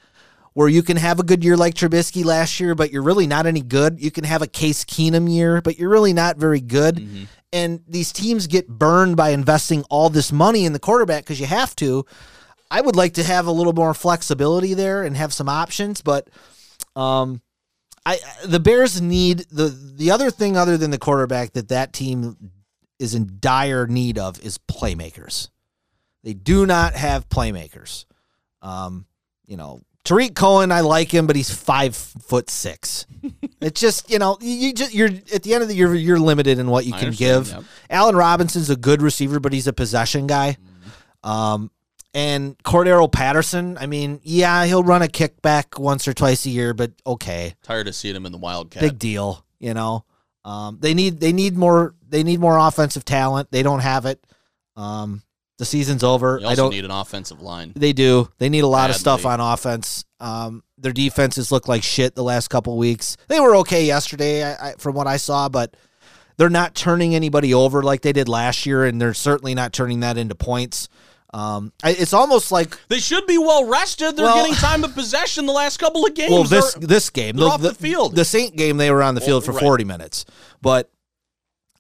[0.53, 3.45] Where you can have a good year like Trubisky last year, but you're really not
[3.45, 4.01] any good.
[4.01, 6.95] You can have a Case Keenum year, but you're really not very good.
[6.95, 7.25] Mm-hmm.
[7.53, 11.47] And these teams get burned by investing all this money in the quarterback because you
[11.47, 12.07] have to.
[12.71, 16.31] I would like to have a little more flexibility there and have some options, but
[16.95, 17.43] um,
[18.07, 22.53] I the Bears need the the other thing other than the quarterback that that team
[22.99, 25.49] is in dire need of is playmakers.
[26.23, 28.07] They do not have playmakers.
[28.63, 29.07] Um,
[29.47, 33.07] you know, Tarik Cohen, I like him, but he's five foot six.
[33.61, 36.59] it's just you know you just you're at the end of the year you're limited
[36.59, 37.49] in what you I can give.
[37.49, 37.65] yep.
[37.89, 40.57] Allen Robinson's a good receiver, but he's a possession guy.
[40.61, 41.31] Mm-hmm.
[41.31, 41.71] Um,
[42.15, 46.73] and Cordarrelle Patterson, I mean, yeah, he'll run a kickback once or twice a year,
[46.73, 48.81] but okay, Tired of seeing him in the Wildcat.
[48.81, 50.05] big deal, you know.
[50.45, 53.51] Um, they need they need more they need more offensive talent.
[53.51, 54.25] They don't have it.
[54.77, 55.23] Um,
[55.59, 56.41] the season's over.
[56.45, 56.71] I don't.
[56.71, 57.73] need an offensive line.
[57.77, 58.29] They do.
[58.39, 60.05] They need a lot of stuff on offense.
[60.21, 63.17] Um, their defenses look like shit the last couple weeks.
[63.29, 65.77] They were okay yesterday, I, I, from what I saw, but
[66.37, 70.01] they're not turning anybody over like they did last year, and they're certainly not turning
[70.01, 70.89] that into points.
[71.35, 74.17] Um, it's almost like They should be well rested.
[74.17, 76.31] They're Well- getting time of possession the last couple of games.
[76.31, 78.15] well, this They're- this game, they're off the field.
[78.15, 79.61] The Saint game, they were on the field for right.
[79.61, 80.25] forty minutes,
[80.63, 80.91] but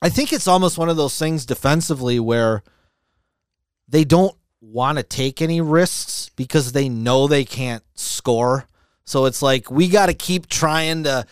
[0.02, 2.64] I think it's almost one of those things defensively where
[3.88, 8.66] they don't want to take any risks because they know they can't score.
[9.04, 11.26] So it's like we got to keep trying to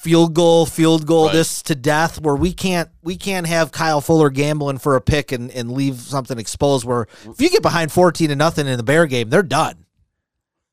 [0.00, 1.32] field goal, field goal Right.
[1.34, 5.30] this to death where we can't we can't have Kyle Fuller gambling for a pick
[5.32, 8.82] and, and leave something exposed where if you get behind 14 to nothing in the
[8.82, 9.84] Bear game, they're done.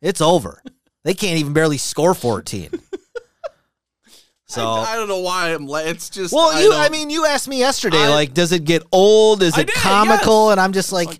[0.02, 0.62] It's over.
[1.04, 2.70] they can't even barely score 14.
[4.50, 5.68] So I, I don't know why I'm.
[5.68, 6.34] la- It's just.
[6.34, 8.82] well, I you don't- I mean you asked me yesterday I- like does it get
[8.94, 9.44] old?
[9.44, 10.46] Is it did, comical?
[10.46, 10.52] yes.
[10.54, 11.20] And I'm just like,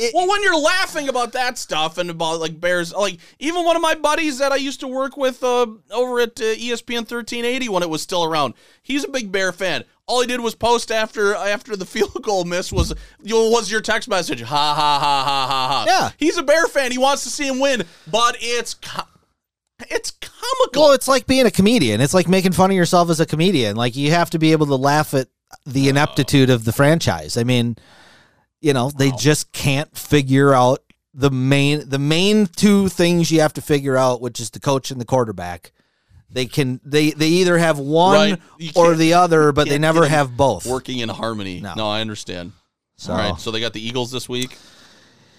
[0.00, 3.76] it, Well, when you're laughing about that stuff and about like Bears, like even one
[3.76, 7.68] of my buddies that I used to work with uh, over at uh, ESPN 1380
[7.68, 9.84] when it was still around, he's a big Bear fan.
[10.06, 13.70] All he did was post after after the field goal miss was you know, was
[13.70, 15.84] your text message ha ha ha ha ha ha.
[15.86, 16.10] Yeah.
[16.16, 16.90] he's a Bear fan.
[16.90, 19.02] He wants to see him win, but it's co-
[19.88, 20.82] it's comical.
[20.82, 22.00] Well, it's like being a comedian.
[22.00, 23.76] It's like making fun of yourself as a comedian.
[23.76, 25.28] Like you have to be able to laugh at
[25.66, 27.36] the ineptitude of the franchise.
[27.36, 27.76] I mean,
[28.60, 30.82] you know, they just can't figure out
[31.14, 34.90] the main the main two things you have to figure out, which is the coach
[34.90, 35.72] and the quarterback.
[36.32, 38.40] They can they they either have one Right.
[38.76, 40.66] Or the other, but they never have both.
[40.66, 41.60] working in harmony.
[41.60, 41.74] No.
[41.76, 42.52] No, I understand.
[42.96, 44.56] So- All right, so they got the Eagles this week.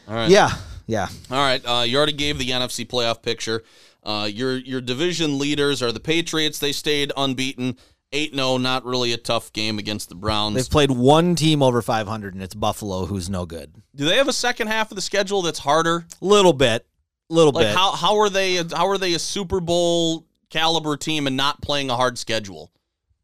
[0.08, 0.30] All right.
[0.30, 0.50] Yeah,
[0.88, 1.08] yeah.
[1.30, 3.64] All right, uh, you already gave the NFC playoff picture.
[4.04, 6.58] Uh, your your division leaders are the Patriots.
[6.60, 7.78] They stayed unbeaten,
[8.14, 10.56] eight 0 Not really a tough game against the Browns.
[10.56, 13.74] They've played one team over 500, and it's Buffalo, who's no good.
[13.96, 16.06] Do they have a second half of the schedule that's harder?
[16.22, 16.86] A Little bit,
[17.30, 17.76] little Like bit.
[17.76, 21.90] how how are they how are they a Super Bowl caliber team and not playing
[21.90, 22.72] a hard schedule?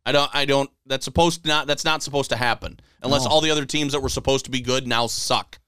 [0.05, 3.31] I don't I don't that's supposed to not that's not supposed to happen unless No.
[3.31, 5.59] all the other teams that were supposed to be good now suck.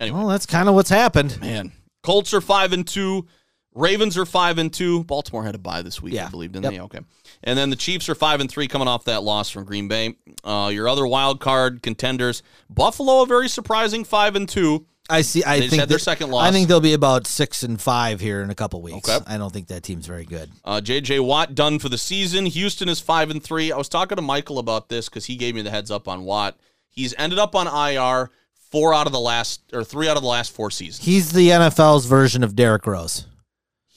[0.00, 1.40] Anyway, well, that's kind of what's happened.
[1.40, 3.26] man, Colts are five and two.
[3.74, 5.04] Ravens are five and two.
[5.04, 6.28] Baltimore had a bye this week, I Yeah.
[6.28, 6.72] believe, didn't Yep.
[6.72, 6.80] they?
[6.80, 7.00] Okay.
[7.44, 10.16] And then the Chiefs are five and three, coming off that loss from Green Bay.
[10.42, 14.86] Uh, your other wild card contenders, Buffalo, a very surprising five and two.
[15.10, 15.42] I see.
[15.44, 18.20] I They think had their second second I think they'll be about six and five
[18.20, 19.08] here in a couple weeks.
[19.08, 19.24] Okay.
[19.26, 20.50] I don't think that team's very good.
[20.66, 21.20] Uh, J.J.
[21.20, 22.44] Watt done for the season.
[22.44, 23.72] Houston is five and three.
[23.72, 26.24] I was talking to Michael about this because he gave me the heads up on
[26.24, 26.58] Watt.
[26.90, 28.30] He's ended up on IR
[28.70, 31.06] four out of the last or three out of the last four seasons.
[31.06, 33.24] He's the NFL's version of Derrick Rose.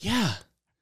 [0.02, 0.34] Yeah.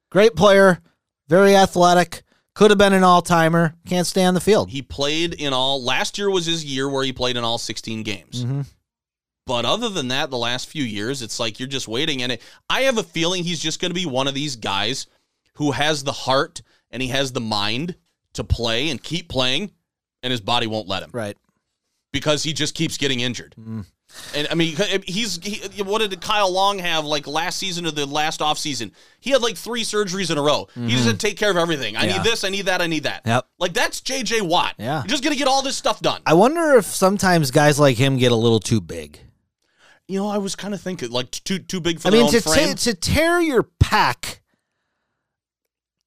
[0.09, 0.79] Great player,
[1.27, 2.23] very athletic.
[2.53, 3.75] Could have been an all timer.
[3.87, 4.69] Can't stay on the field.
[4.71, 5.81] He played in all.
[5.81, 8.43] Last year was his year where he played in all 16 games.
[8.43, 8.65] Mhm.
[9.47, 12.21] But other than that, the last few years, it's like you're just waiting.
[12.21, 15.07] And it, I have a feeling he's just going to be one of these guys
[15.53, 17.95] who has the heart and he has the mind
[18.33, 19.71] to play and keep playing,
[20.23, 21.37] and his body won't let him Right.
[22.13, 23.55] because he just keeps getting injured.
[23.59, 23.85] Mm.
[24.35, 28.05] And I mean, he's he, what did Kyle Long have like last season or the
[28.05, 28.91] last off season?
[29.19, 30.67] He had like three surgeries in a row.
[30.75, 31.95] He just had to take care of everything.
[31.95, 32.09] I Mm-hmm.
[32.09, 32.17] Yeah.
[32.17, 33.21] need this, I need that, I need that.
[33.25, 33.47] Yep.
[33.59, 34.75] Like that's JJ Watt.
[34.77, 34.99] Yeah.
[35.01, 36.21] You're just gonna get all this stuff done.
[36.25, 39.19] I wonder if sometimes guys like him get a little too big.
[40.07, 42.27] you know, I was kind of thinking like too too big for I their mean,
[42.27, 42.75] own to, frame.
[42.75, 44.41] to to tear your pack,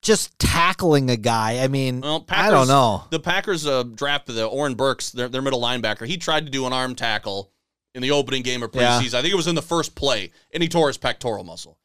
[0.03, 1.61] just tackling a guy.
[1.63, 3.05] I mean, Well, Packers, I don't know.
[3.11, 6.07] The Packers uh, drafted the Oren Burks, their, their middle linebacker.
[6.07, 7.51] He tried to do an arm tackle
[7.95, 9.01] in the opening game of Yeah.
[9.01, 9.15] preseason.
[9.15, 11.79] I think it was in the first play, and he tore his pectoral muscle.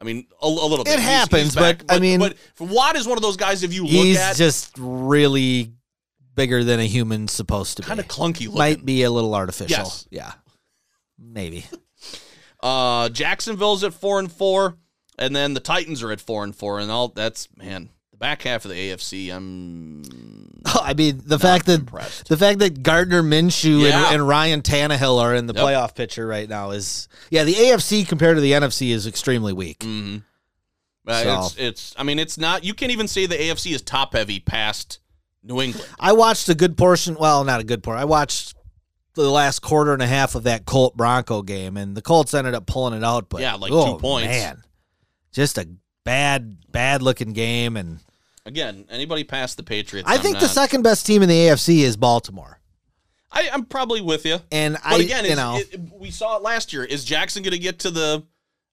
[0.00, 0.94] I mean, a, a little bit.
[0.94, 1.84] It He's- happens, he's back.
[1.86, 3.62] but, I mean- but Watt is one of those guys.
[3.62, 5.72] If you look He's at, just really
[6.34, 7.86] bigger than a human's supposed to be.
[7.88, 8.54] kind of clunky looking.
[8.58, 9.76] Might be a little artificial.
[9.78, 10.06] Yes.
[10.10, 10.32] Yeah.
[11.18, 11.66] Maybe.
[12.62, 14.76] Uh, Jacksonville's at four and four,
[15.18, 17.88] and then the Titans are at four and four, and all that's man.
[18.20, 20.02] Back half of the AFC, I'm
[20.66, 22.28] I mean, the fact that impressed.
[22.28, 24.04] the fact that Gardner Minshew Yeah.
[24.06, 25.64] and, and Ryan Tannehill are in the Yep.
[25.64, 27.44] playoff picture right now is yeah.
[27.44, 29.78] The AFC compared to the NFC is extremely weak.
[29.80, 30.18] Mm-hmm.
[31.08, 31.94] Uh, So- It's it's.
[31.96, 32.62] I mean, it's not.
[32.62, 34.98] You can't even say the AFC is top heavy past
[35.42, 35.88] New England.
[35.98, 37.16] I watched a good portion.
[37.18, 38.02] Well, not a good portion.
[38.02, 38.54] I watched
[39.14, 42.52] the last quarter and a half of that Colt Bronco game, and the Colts ended
[42.54, 43.30] up pulling it out.
[43.30, 44.28] But Yeah, like oh, two points.
[44.28, 44.62] Man,
[45.32, 45.66] just a
[46.04, 47.78] bad, bad looking game.
[47.78, 47.98] And
[48.46, 50.08] Again, anybody past the Patriots?
[50.08, 52.58] I I'm think the not- second best team in the AFC is Baltimore.
[53.32, 54.38] I, I'm probably with you.
[54.50, 56.82] And But I, again, you is, know, it, we saw it last year.
[56.82, 58.24] Is Jackson going to get to the?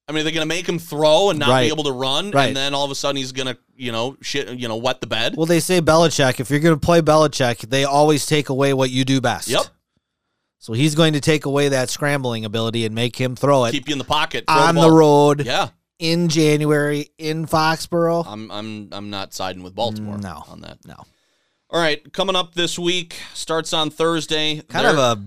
[0.09, 1.63] I mean, are they going to make him throw and not Right.
[1.63, 2.47] be able to run, Right.
[2.47, 5.01] and then all of a sudden he's going to, you know, shit, you know, wet
[5.01, 5.35] the bed?
[5.35, 6.39] well, they say Belichick.
[6.39, 9.49] If you're going to play Belichick, they always take away what you do best.
[9.49, 9.65] Yep.
[10.59, 13.89] So he's going to take away that scrambling ability and make him throw it Keep
[13.89, 14.91] you in the pocket throw on the, ball.
[14.91, 18.25] road Yeah, in January in Foxborough.
[18.27, 20.17] I'm I'm I'm not siding with Baltimore.
[20.17, 20.43] No.
[20.47, 20.85] on that.
[20.85, 20.95] no,
[21.69, 24.61] All right, coming up this week starts on Thursday.
[24.61, 25.23] kind of a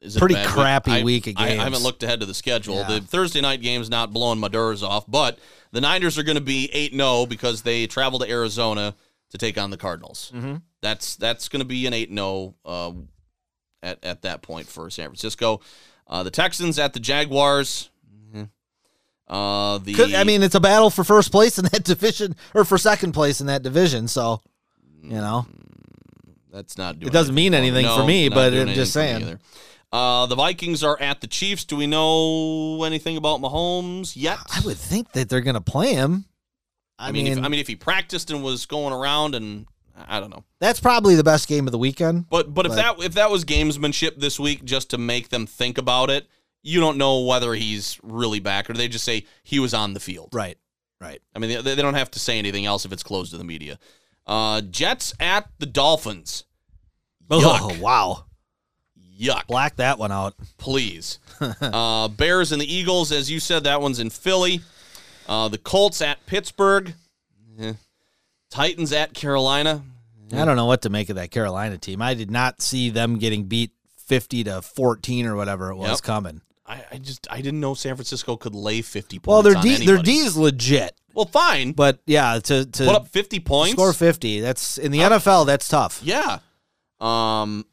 [0.00, 2.76] is pretty crappy I- week of I, I haven't looked ahead to the schedule.
[2.76, 2.88] Yeah.
[2.88, 5.38] The Thursday night game's not blowing my doors off, but
[5.72, 8.94] the Niners are going to be eight 0 because they travel to Arizona
[9.30, 10.32] to take on the Cardinals.
[10.34, 10.56] Mm-hmm.
[10.80, 12.92] That's that's going to be an eight 0 uh,
[13.82, 15.60] at at that point for San Francisco.
[16.06, 17.90] Uh, the Texans at the Jaguars.
[19.30, 22.76] Uh, the I mean, it's a battle for first place in that division or for
[22.76, 24.08] second place in that division.
[24.08, 24.42] So,
[25.02, 25.46] you know,
[26.52, 29.22] That's not doing It doesn't mean anything anything for me, not but I'm just anything
[29.22, 29.38] me saying.
[29.92, 31.64] Uh, the Vikings are at the Chiefs.
[31.64, 34.38] Do we know anything about Mahomes yet?
[34.52, 36.24] I would think that they're going to play him.
[36.98, 39.66] I, I mean, mean, if, I mean, if he practiced and was going around, and
[40.08, 42.28] I don't know, that's probably the best game of the weekend.
[42.28, 45.78] but but if that if that was gamesmanship this week, just to make them think
[45.78, 46.26] about it,
[46.62, 50.00] you don't know whether he's really back or they just say he was on the
[50.00, 50.30] field.
[50.32, 50.58] Right,
[51.00, 51.20] right.
[51.34, 53.44] I mean, they, they don't have to say anything else if it's closed to the
[53.44, 53.78] media.
[54.26, 56.44] Uh, Jets at the Dolphins.
[57.30, 58.24] Oh, wow.
[59.20, 59.46] Yuck.
[59.46, 60.34] Black that one out.
[60.58, 61.18] please.
[61.60, 64.60] uh, Bears and the Eagles, as you said, that one's in Philly.
[65.28, 66.94] Uh, the Colts at Pittsburgh.
[67.60, 67.74] Eh.
[68.50, 69.82] Titans at Carolina.
[70.32, 72.00] I don't know what to make of that Carolina team.
[72.00, 73.72] I did not see them getting beat
[74.06, 76.02] 50 to 14 or whatever it was Yep.
[76.02, 76.40] coming.
[76.70, 79.26] I, I just I didn't know San Francisco could lay fifty points.
[79.28, 79.98] Well, their D, their.
[79.98, 81.72] D is legit, Well, fine.
[81.72, 83.72] but yeah, to to Put up fifty points.
[83.72, 86.00] score 50, that's in the NFL, that's tough.
[86.04, 86.38] Yeah.
[87.00, 87.66] Um.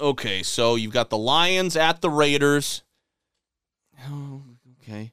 [0.00, 2.82] Okay, so you've got the Lions at the Raiders.
[4.08, 4.42] Oh,
[4.82, 5.12] okay.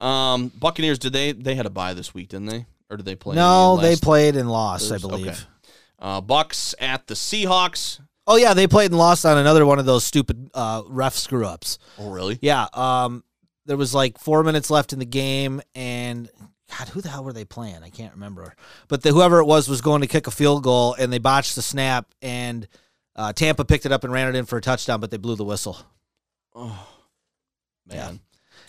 [0.00, 0.98] Um, Buccaneers.
[0.98, 2.28] Did they they had a bye this week?
[2.28, 2.66] Didn't they?
[2.90, 3.36] Or did they play?
[3.36, 5.26] No, they played and lost, I believe.
[5.28, 5.38] Okay.
[5.98, 8.00] Uh, Bucks at the Seahawks.
[8.30, 11.44] Oh yeah, they played and lost on another one of those stupid uh, ref screw
[11.44, 11.80] ups.
[11.98, 12.38] Oh, really?
[12.40, 13.24] Yeah, um,
[13.66, 16.30] there was like four minutes left in the game, and
[16.78, 17.82] God, who the hell were they playing?
[17.82, 18.54] I can't remember.
[18.86, 21.56] But the, whoever it was was going to kick a field goal, and they botched
[21.56, 22.68] the snap, and
[23.16, 25.34] uh, Tampa picked it up and ran it in for a touchdown, but they blew
[25.34, 25.76] the whistle.
[26.54, 26.86] Oh,
[27.88, 28.20] man.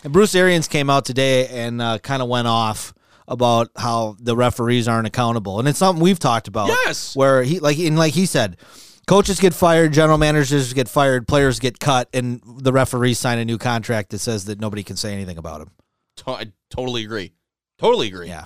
[0.02, 2.92] And Bruce Arians came out today and uh, kind of went off
[3.28, 6.66] about how the referees aren't accountable, and it's something we've talked about.
[6.66, 7.14] Yes.
[7.14, 8.56] where he like and like he said,
[9.06, 13.44] coaches get fired, general managers get fired, players get cut, and the referees sign a
[13.44, 15.70] new contract that says that nobody can say anything about them.
[16.26, 17.32] I totally agree.
[17.78, 18.28] Totally agree.
[18.28, 18.44] Yeah.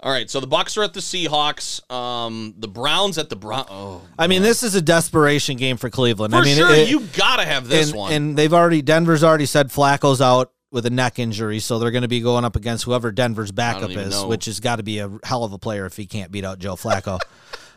[0.00, 0.30] All right.
[0.30, 1.90] So the Bucks are at the Seahawks.
[1.90, 3.66] Um, the Browns at the Brown.
[3.68, 6.32] Oh, I mean, this is a desperation game for Cleveland.
[6.32, 6.72] for I mean, sure.
[6.72, 8.12] it- you gotta have this and, one.
[8.12, 12.02] and they've already Denver's already said Flacco's out with a neck injury, so they're going
[12.02, 14.28] to be going up against whoever Denver's backup is, know.
[14.28, 16.58] which has got to be a hell of a player if he can't beat out
[16.58, 17.18] Joe Flacco.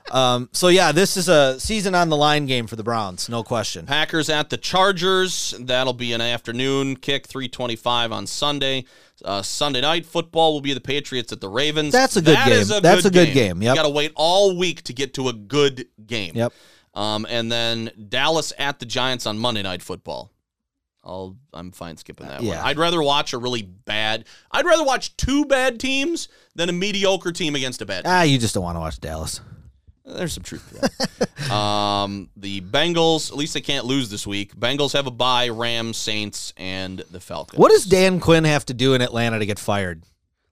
[0.10, 3.44] um, so yeah, this is a season on the line game for the Browns, no
[3.44, 3.86] question.
[3.86, 5.54] Packers at the Chargers.
[5.60, 8.86] That'll be an afternoon kick, three twenty-five on Sunday.
[9.24, 11.94] Uh, Sunday night football will be the Patriots at the Ravens.
[11.94, 12.60] That's a good That game.
[12.60, 13.62] is a That's good a good game.
[13.62, 13.76] Yep.
[13.76, 16.32] You got to wait all week to get to a good game.
[16.36, 16.54] Yep.
[16.96, 20.32] Um, and then Dallas at the Giants on Monday Night Football.
[21.04, 22.48] I'll I'm fine skipping that one.
[22.50, 22.64] Yeah.
[22.66, 24.26] I'd rather watch a really bad.
[24.52, 28.04] I'd rather watch two bad teams than a mediocre team against a bad.
[28.06, 28.12] team.
[28.14, 29.40] Ah, you just don't want to watch Dallas.
[30.06, 31.52] There's some truth to that.
[31.52, 34.56] um, the Bengals, at least they can't lose this week.
[34.56, 35.50] Bengals have a bye.
[35.50, 37.60] Rams, Saints, and the Falcons.
[37.60, 40.04] What does Dan Quinn have to do in Atlanta to get fired?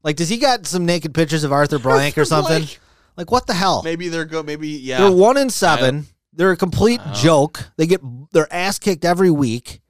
[0.03, 2.63] Like, does he got some naked pictures of Arthur Blank or something?
[2.63, 2.79] Blank.
[3.17, 3.81] Like, what the hell?
[3.83, 4.43] Maybe they're go.
[4.43, 4.99] Maybe yeah.
[4.99, 6.07] They're one in seven.
[6.31, 7.69] They're a complete joke.
[7.75, 9.81] They get their ass kicked every week.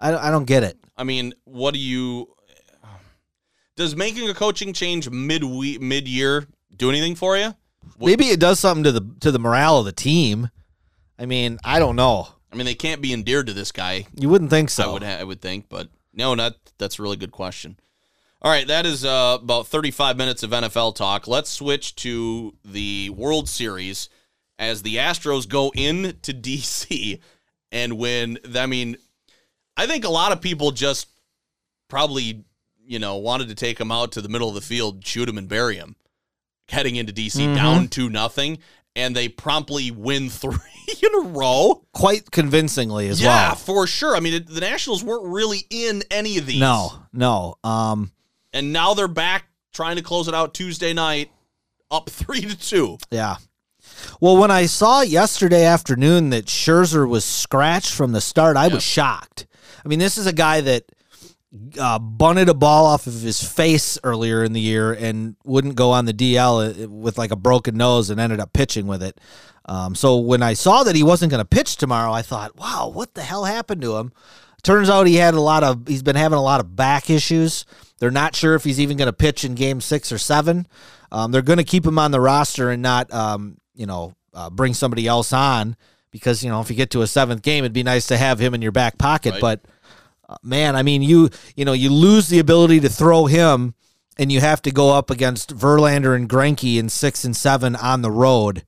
[0.00, 0.78] I don't, I don't get it.
[0.96, 2.28] I mean, what do you?
[3.76, 6.46] does making a coaching change mid mid year
[6.76, 7.54] do anything for you?
[7.98, 10.50] Maybe it does something to the to the morale of the team.
[11.18, 12.28] I mean, I don't know.
[12.52, 14.06] I mean, they can't be endeared to this guy.
[14.14, 14.90] You wouldn't think so.
[14.90, 17.78] I would I would think, but no, not that's a really good question.
[18.42, 21.28] All right, that is uh, about 35 minutes of NFL talk.
[21.28, 24.08] Let's switch to the World Series
[24.58, 27.20] as the Astros go into DC
[27.70, 28.38] and win.
[28.56, 28.96] I mean,
[29.76, 31.06] I think a lot of people just
[31.88, 32.44] probably,
[32.84, 35.38] you know, wanted to take him out to the middle of the field, shoot him
[35.38, 35.94] and bury him,
[36.72, 37.54] heading into DC Mm-hmm.
[37.54, 38.58] down to nothing,
[38.96, 40.58] and they promptly win three
[41.02, 41.84] in a row.
[41.92, 43.48] Quite convincingly as yeah, well.
[43.50, 44.16] Yeah, for sure.
[44.16, 46.60] I mean, it, the Nationals weren't really in any of these.
[46.60, 47.54] No, no.
[47.62, 48.10] Um,
[48.52, 51.30] and now they're back trying to close it out Tuesday night,
[51.90, 52.98] up three to two.
[53.10, 53.36] yeah.
[54.20, 58.82] Well, when I saw yesterday afternoon that Scherzer was scratched from the start, I was
[58.82, 59.46] shocked.
[59.84, 60.84] I mean, this is a guy that
[61.78, 65.90] uh, bunted a ball off of his face earlier in the year and wouldn't go
[65.90, 69.20] on the DL with like a broken nose and ended up pitching with it.
[69.66, 72.90] Um, so when I saw that he wasn't going to pitch tomorrow, I thought, wow,
[72.92, 74.12] what the hell happened to him?
[74.62, 77.64] Turns out he had a lot of, he's been having a lot of back issues.
[77.98, 80.66] They're not sure if he's even going to pitch in game six or seven.
[81.10, 84.50] Um, they're going to keep him on the roster and not, um, you know, uh,
[84.50, 85.76] bring somebody else on
[86.10, 88.38] because, you know, if you get to a seventh game, it'd be nice to have
[88.38, 89.32] him in your back pocket.
[89.32, 89.40] Right.
[89.40, 89.71] But, uh,
[90.42, 93.74] man, I mean, you you know, you lose the ability to throw him,
[94.18, 98.02] and you have to go up against Verlander and Greinke in six and seven on
[98.02, 98.64] the road.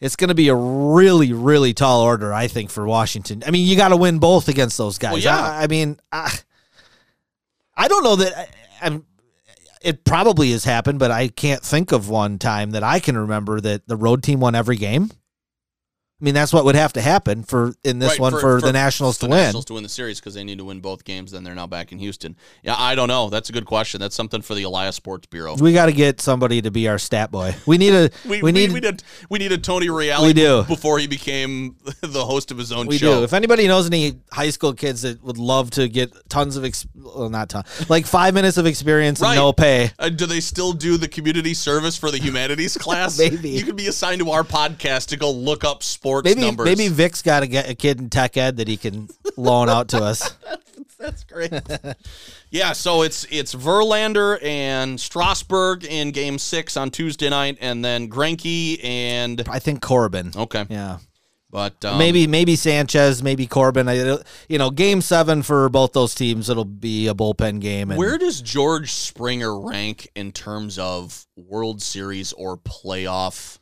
[0.00, 3.44] It's going to be a really, really tall order, I think, for Washington.
[3.46, 5.12] I mean, you got to win both against those guys.
[5.12, 5.40] Well, yeah.
[5.40, 6.36] I, I mean, I,
[7.76, 8.48] I don't know that I,
[8.80, 9.06] I'm.
[9.80, 13.60] It probably has happened, but I can't think of one time that I can remember
[13.60, 15.10] that the road team won every game.
[16.22, 18.72] I mean, that's what would have to happen for in this Right, one for, the
[18.72, 19.40] Nationals the to win.
[19.40, 21.32] Nationals to win the series because they need to win both games.
[21.32, 22.36] Then they're now back in Houston.
[22.62, 23.28] Yeah, I don't know.
[23.28, 24.00] That's a good question.
[24.00, 25.56] That's something for the Elias Sports Bureau.
[25.56, 27.56] We got to get somebody to be our stat boy.
[27.66, 30.26] We need a we, We, need we, need we need a Tony Reali.
[30.26, 30.62] We do.
[30.62, 33.18] before he became the host of his own we show.
[33.18, 33.24] do.
[33.24, 36.86] If anybody knows any high school kids that would love to get tons of ex-
[36.94, 39.90] well, not ton, like five minutes of experience and no pay.
[39.98, 43.18] Uh, do they still do the community service for the humanities class?
[43.18, 43.50] Maybe.
[43.50, 46.64] you could be assigned to our podcast to go look up sports Maybe numbers.
[46.66, 49.88] maybe Vic's got to get a kid in tech ed that he can loan out
[49.88, 50.36] to us.
[50.98, 51.52] That's great.
[52.50, 58.08] yeah, so it's it's Verlander and Strasburg in Game Six on Tuesday night, and then
[58.10, 60.30] Greinke and I think Corbin.
[60.36, 60.98] okay, Yeah.
[61.50, 63.88] but um, maybe maybe Sanchez, maybe Corbin.
[63.88, 66.48] I, you know, game seven for both those teams.
[66.48, 67.90] It'll be a bullpen game.
[67.90, 73.58] And Where does George Springer rank in terms of World Series or playoff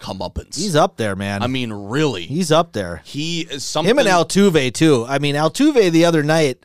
[0.00, 0.56] comeuppance?
[0.56, 1.42] he's up there, man.
[1.42, 3.02] I mean, really, he's up there.
[3.04, 3.90] he is something.
[3.90, 5.04] Him and Altuve too.
[5.08, 6.64] I mean, Altuve the other night,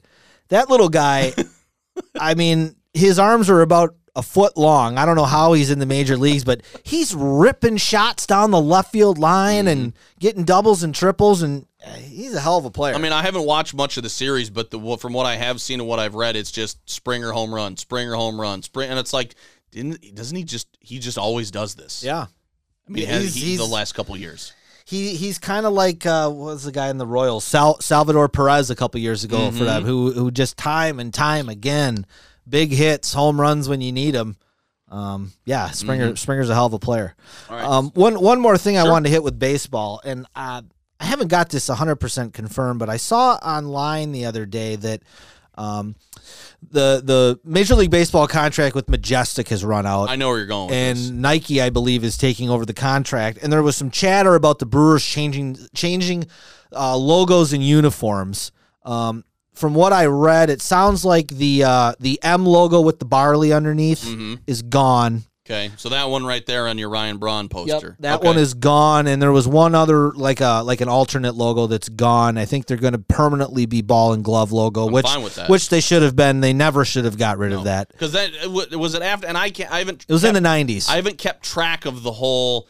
[0.50, 1.34] that little guy.
[2.20, 4.98] I mean, his arms are about a foot long.
[4.98, 8.62] I don't know how he's in the major leagues, but he's ripping shots down the
[8.62, 12.72] left field line and getting doubles and triples, and uh, he's a hell of a
[12.72, 12.96] player.
[12.96, 15.60] I mean, I haven't watched much of the series, but the from what I have
[15.60, 18.98] seen and what I've read, it's just Springer home run, Springer home run, Spring, and
[18.98, 19.36] it's like,
[19.72, 22.02] didn't doesn't he just he just always does this?
[22.04, 22.28] yeah.
[22.88, 24.54] I mean, He's- has, he, he's- the last couple years.
[24.88, 28.30] He he's kind of like uh, what was the guy in the Royals, Sal, Salvador
[28.30, 32.06] Perez, a couple years ago for them, who who just time and time again,
[32.48, 34.38] big hits, home runs when you need them.
[34.92, 37.16] Um, yeah, Springer Springer's a hell of a player.
[37.50, 37.64] Right.
[37.64, 40.62] Um, one one more thing I wanted to hit with baseball, and uh,
[41.00, 45.02] I haven't got this 100 percent confirmed, but I saw online the other day that
[45.56, 45.96] um,
[46.62, 50.48] the the Major League Baseball contract with Majestic has run out I know where you're
[50.48, 50.68] going.
[50.68, 51.10] With and this.
[51.10, 53.40] Nike, I believe, is taking over the contract.
[53.42, 56.28] And there was some chatter about the Brewers changing changing
[56.76, 58.52] uh, logos and uniforms.
[58.84, 63.06] Um, from what I read, it sounds like the uh, the M logo with the
[63.06, 64.36] barley underneath Mm-hmm.
[64.48, 65.24] is gone.
[65.48, 67.96] Okay, so that one right there on your Ryan Braun poster.
[68.00, 68.28] that Okay.
[68.28, 71.88] one is gone, and there was one other like a like an alternate logo that's
[71.88, 72.36] gone.
[72.40, 75.36] I think they're going to permanently be ball and glove logo, I'm which fine with
[75.36, 75.48] that.
[75.48, 76.42] which they should have been.
[76.42, 77.90] They never should have got rid of that.
[77.90, 79.72] because that was it after, and I can't.
[79.72, 80.04] I haven't.
[80.10, 80.90] It was in the '90s.
[80.90, 82.68] I haven't kept track of the whole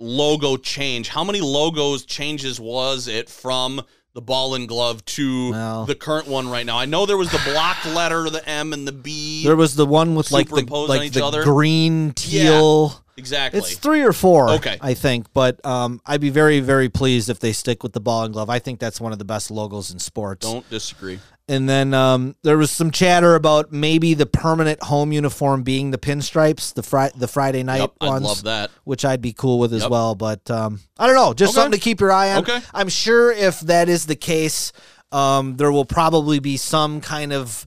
[0.00, 1.08] logo change.
[1.08, 3.80] How many logos changes was it from
[4.16, 6.78] the ball and glove to Well- the current one right now?
[6.78, 9.44] I know there was the block letter, the M and the B.
[9.44, 11.44] There was the one with like the like the other?
[11.44, 13.04] green teal.
[13.18, 13.58] exactly.
[13.60, 14.50] It's three or four.
[14.52, 14.78] Okay.
[14.80, 18.24] I think, but um, I'd be very very pleased if they stick with the ball
[18.24, 18.48] and glove.
[18.48, 20.50] I think that's one of the best logos in sports.
[20.50, 21.20] Don't disagree.
[21.48, 25.98] And then um, there was some chatter about maybe the permanent home uniform being the
[25.98, 28.24] pinstripes, the Fri- the Friday night Yep, ones.
[28.24, 28.70] love that.
[28.82, 29.90] Which I'd be cool with as Yep.
[29.92, 30.14] well.
[30.16, 31.62] But um, I don't know, just Okay.
[31.62, 32.38] something to keep your eye on.
[32.38, 32.60] Okay.
[32.74, 34.72] I'm sure if that is the case,
[35.12, 37.64] um, there will probably be some kind of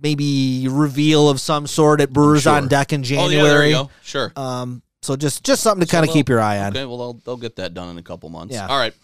[0.00, 2.54] maybe reveal of some sort at Brewers Sure.
[2.54, 3.68] on Deck in Oh, yeah, January.
[3.68, 3.90] you go.
[4.02, 4.32] Sure.
[4.36, 6.68] Um, so just just something to kind of keep your eye on.
[6.74, 8.54] Okay, well they'll they'll get that done in a couple months.
[8.54, 8.66] Yeah.
[8.68, 8.94] All right.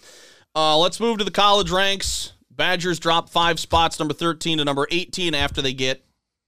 [0.55, 2.33] Uh, let's move to the college ranks.
[2.57, 6.05] Badgers drop five spots, number thirteen to number eighteen, after they get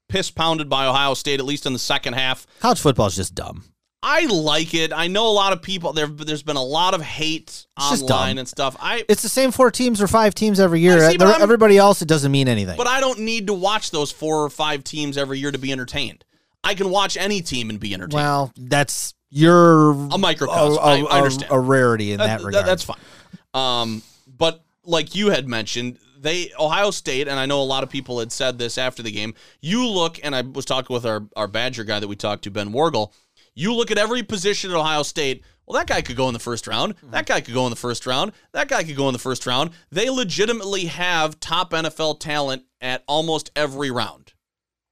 [0.09, 2.47] piss pounded by Ohio State, at least in the second half.
[2.61, 3.65] College football is just dumb.
[4.03, 4.93] I like it.
[4.93, 6.07] I know a lot of people there.
[6.07, 8.77] There's been a lot of hate It's online and stuff.
[8.79, 11.11] I It's the same four teams or five teams every year.
[11.11, 12.77] See, There- Everybody else, it doesn't mean anything.
[12.77, 15.73] but I don't need to watch those four or five teams every year to be
[15.73, 16.25] entertained.
[16.63, 18.15] I can watch any team and be entertained.
[18.15, 20.79] well, that's your a microcosm.
[20.81, 21.51] I I understand.
[21.51, 22.67] a rarity in that, That- regard.
[22.67, 22.97] that's fine.
[23.53, 24.03] Um,
[24.39, 28.19] but like you had mentioned, they Ohio State, and I know a lot of people
[28.19, 29.35] had said this after the game.
[29.61, 32.51] You look, and I was talking with our our Badger guy that we talked to,
[32.51, 33.13] Ben Wargle.
[33.55, 35.45] You look at every position at Ohio State.
[35.67, 36.97] Well, that guy could go in the first round.
[36.97, 37.11] Mm-hmm.
[37.11, 38.33] That guy could go in the first round.
[38.53, 39.71] That guy could go in the first round.
[39.91, 44.33] They legitimately have top NFL talent at almost every round,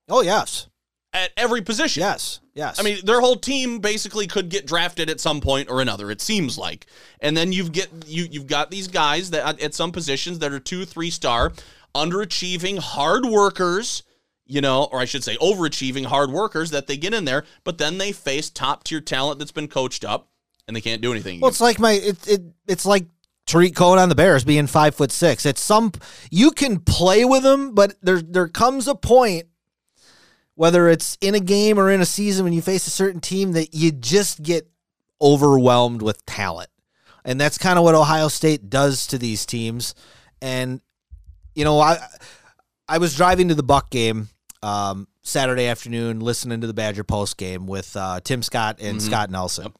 [0.08, 0.68] oh yes,
[1.16, 2.00] at every position.
[2.02, 2.78] yes, yes.
[2.78, 6.10] I mean, their whole team basically could get drafted at some point or another.
[6.10, 6.86] It seems like,
[7.20, 10.52] and then you've get you you've got these guys that at- at some positions that
[10.52, 11.52] are two, three star,
[11.94, 14.02] underachieving hard workers.
[14.48, 17.78] You know, or I should say, overachieving hard workers that they get in there, but
[17.78, 20.28] then they face top tier talent that's been coached up,
[20.68, 21.40] and they can't do anything.
[21.40, 23.06] well, it's like my it, it it's like
[23.46, 25.44] Tarik Cohen on the Bears being five foot six.
[25.46, 25.90] It's some
[26.30, 29.46] you can play with them, but there there comes a point
[30.56, 33.52] whether it's in a game or in a season when you face a certain team
[33.52, 34.68] that you just get
[35.22, 36.70] overwhelmed with talent.
[37.24, 39.94] And that's kind of what Ohio State does to these teams.
[40.42, 40.80] And
[41.54, 41.98] you know, I
[42.88, 44.28] I was driving to the Buck game
[44.62, 49.30] um, Saturday afternoon, listening to the Badger post game with uh, Tim Scott and Scott
[49.30, 49.64] Nelson.
[49.64, 49.74] Yep.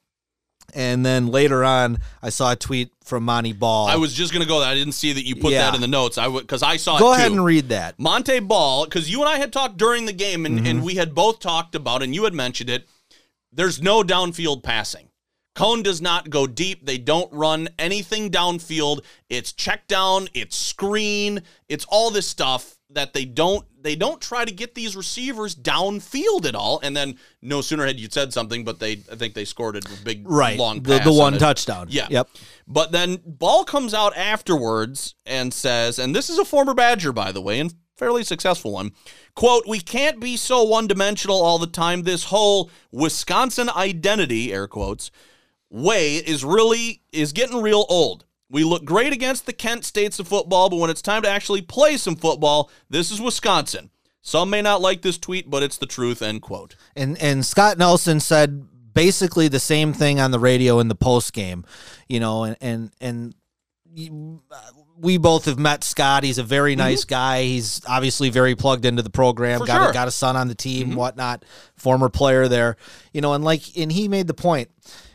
[0.77, 3.87] And then later on, I saw a tweet from Montee Ball.
[3.87, 4.61] I was just gonna go.
[4.61, 4.69] there.
[4.69, 5.63] I didn't see that you put Yeah.
[5.71, 6.19] that in the notes.
[6.19, 7.99] I would because I saw go it ahead and read that.
[7.99, 10.67] Montee Ball, because you and I had talked during the game, and, Mm-hmm.
[10.67, 12.87] and we had both talked about, and you had mentioned it.
[13.51, 15.09] There's no downfield passing.
[15.57, 16.85] Coan does not go deep.
[16.85, 19.01] They don't run anything downfield.
[19.31, 20.29] It's check down.
[20.35, 21.41] It's screen.
[21.71, 23.65] It's all this stuff that they don't.
[23.81, 26.81] They don't try to get these receivers downfield at all.
[26.83, 29.81] And then no sooner had you said something, but they I think they scored a
[30.05, 31.39] big Right, long the, pass the on one it.
[31.39, 31.87] touchdown.
[31.89, 32.09] Yeah.
[32.11, 32.29] Yep.
[32.67, 37.31] But then Ball comes out afterwards and says, and this is a former Badger, by
[37.31, 38.91] the way, and fairly successful one.
[39.37, 42.03] Quote, we can't be so one dimensional all the time.
[42.03, 45.11] This whole Wisconsin identity, air quotes,
[45.71, 48.25] way is really is getting real old.
[48.49, 51.63] We look great against the Kent states of football, but when it's time to actually
[51.63, 53.91] play some football, this is Wisconsin.
[54.23, 56.77] Some may not like this tweet, but it's the truth, end quote.
[56.95, 61.33] And and Scott Nelson said basically the same thing on the radio in the post
[61.33, 61.65] game,
[62.09, 63.35] you know, and and and
[64.99, 66.25] we both have met Scott.
[66.25, 66.81] He's a very mm-hmm.
[66.81, 67.43] nice guy.
[67.45, 69.61] He's obviously very plugged into the program.
[69.61, 69.91] For got sure.
[69.91, 70.97] a, got a son on the team, mm-hmm.
[70.97, 71.45] whatnot.
[71.77, 72.77] Former player there,
[73.13, 74.71] you know, and like and he made the point.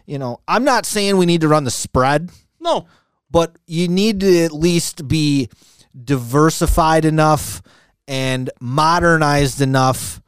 [0.05, 2.31] You know, I'm not saying we need to run the spread.
[2.59, 2.87] No,
[3.31, 5.49] but you need to at least be
[6.03, 7.61] diversified enough
[8.07, 10.21] and modernized enough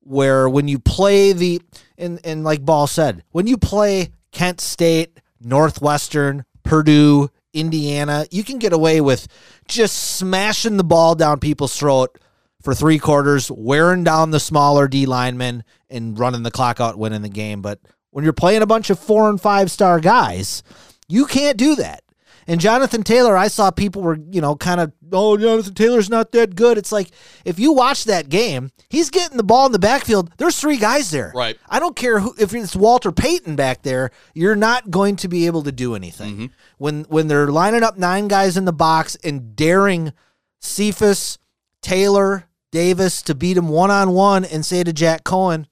[0.00, 1.60] where when you play the
[1.96, 8.58] and and like Ball said, when you play Kent State, Northwestern, Purdue, Indiana, you can
[8.58, 9.26] get away with
[9.68, 12.18] just smashing the ball down people's throat
[12.62, 17.22] for three quarters, wearing down the smaller D linemen and running the clock out, winning
[17.22, 17.62] the game.
[17.62, 17.80] But
[18.10, 20.62] when you're playing a bunch of four and five star guys,
[21.08, 22.02] you can't do that.
[22.50, 26.32] And Jonathan Taylor, I saw people were, you know, kind of, oh, Jonathan Taylor's not
[26.32, 26.78] that good.
[26.78, 27.12] It's like,
[27.44, 30.32] if you watch that game, he's getting the ball in the backfield.
[30.36, 31.30] There's three guys there.
[31.32, 31.56] Right.
[31.68, 35.46] I don't care who, if it's Walter Payton back there, you're not going to be
[35.46, 36.32] able to do anything.
[36.32, 36.46] Mm-hmm.
[36.78, 40.12] When, when they're lining up nine guys in the box and daring
[40.58, 41.38] Cephus,
[41.82, 45.66] Taylor, Davis to beat him one on one and say to Jack Coan,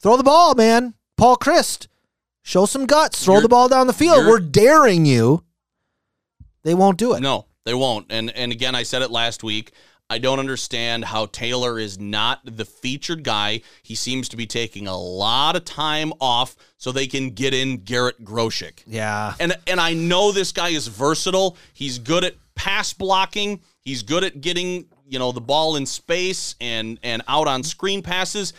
[0.00, 0.94] throw the ball, man.
[1.18, 1.88] Paul Chryst,
[2.40, 3.22] show some guts.
[3.22, 4.26] Throw You're- the ball down the field.
[4.26, 5.44] We're daring you.
[6.62, 7.20] They won't do it.
[7.20, 8.06] No, they won't.
[8.10, 9.72] And and again, I said it last week.
[10.10, 13.60] I don't understand how Taylor is not the featured guy.
[13.84, 17.84] He seems to be taking a lot of time off so they can get in
[17.84, 18.82] Garrett Groshek.
[18.88, 19.34] Yeah.
[19.38, 21.56] And and I know this guy is versatile.
[21.72, 23.60] He's good at pass blocking.
[23.82, 28.02] He's good at getting, you know, the ball in space and and out on screen
[28.02, 28.52] passes.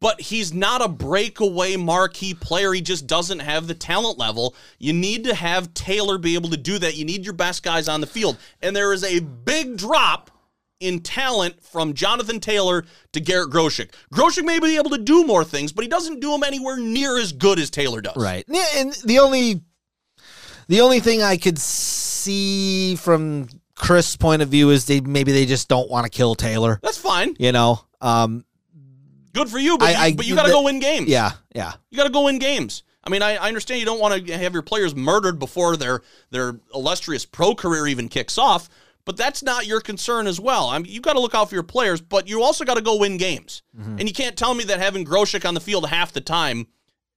[0.00, 2.72] But he's not a breakaway marquee player.
[2.72, 4.54] He just doesn't have the talent level.
[4.78, 6.96] You need to have Taylor be able to do that.
[6.96, 8.38] You need your best guys on the field.
[8.60, 10.30] And there is a big drop
[10.80, 13.90] in talent from Jonathan Taylor to Garrett Groshek.
[14.12, 17.18] Groshek may be able to do more things, but he doesn't do them anywhere near
[17.18, 18.16] as good as Taylor does.
[18.16, 18.44] Right.
[18.76, 19.62] And the only
[20.68, 25.46] the only thing I could see from Chryst's point of view is they maybe they
[25.46, 26.80] just don't want to kill Taylor.
[26.82, 27.36] That's fine.
[27.38, 28.44] You know, Um,
[29.32, 31.08] Good for you, but I- you, I- but you got to go win games.
[31.08, 31.72] yeah, yeah.
[31.90, 32.82] You got to go win games.
[33.04, 36.02] I mean, I, I understand you don't want to have your players murdered before their
[36.30, 38.68] their illustrious pro career even kicks off,
[39.04, 40.68] but that's not your concern as well.
[40.68, 42.80] I mean, you got to look out for your players, but you also got to
[42.82, 43.62] go win games.
[43.76, 43.98] Mm-hmm.
[43.98, 46.68] And you can't tell me that having Groshek on the field half the time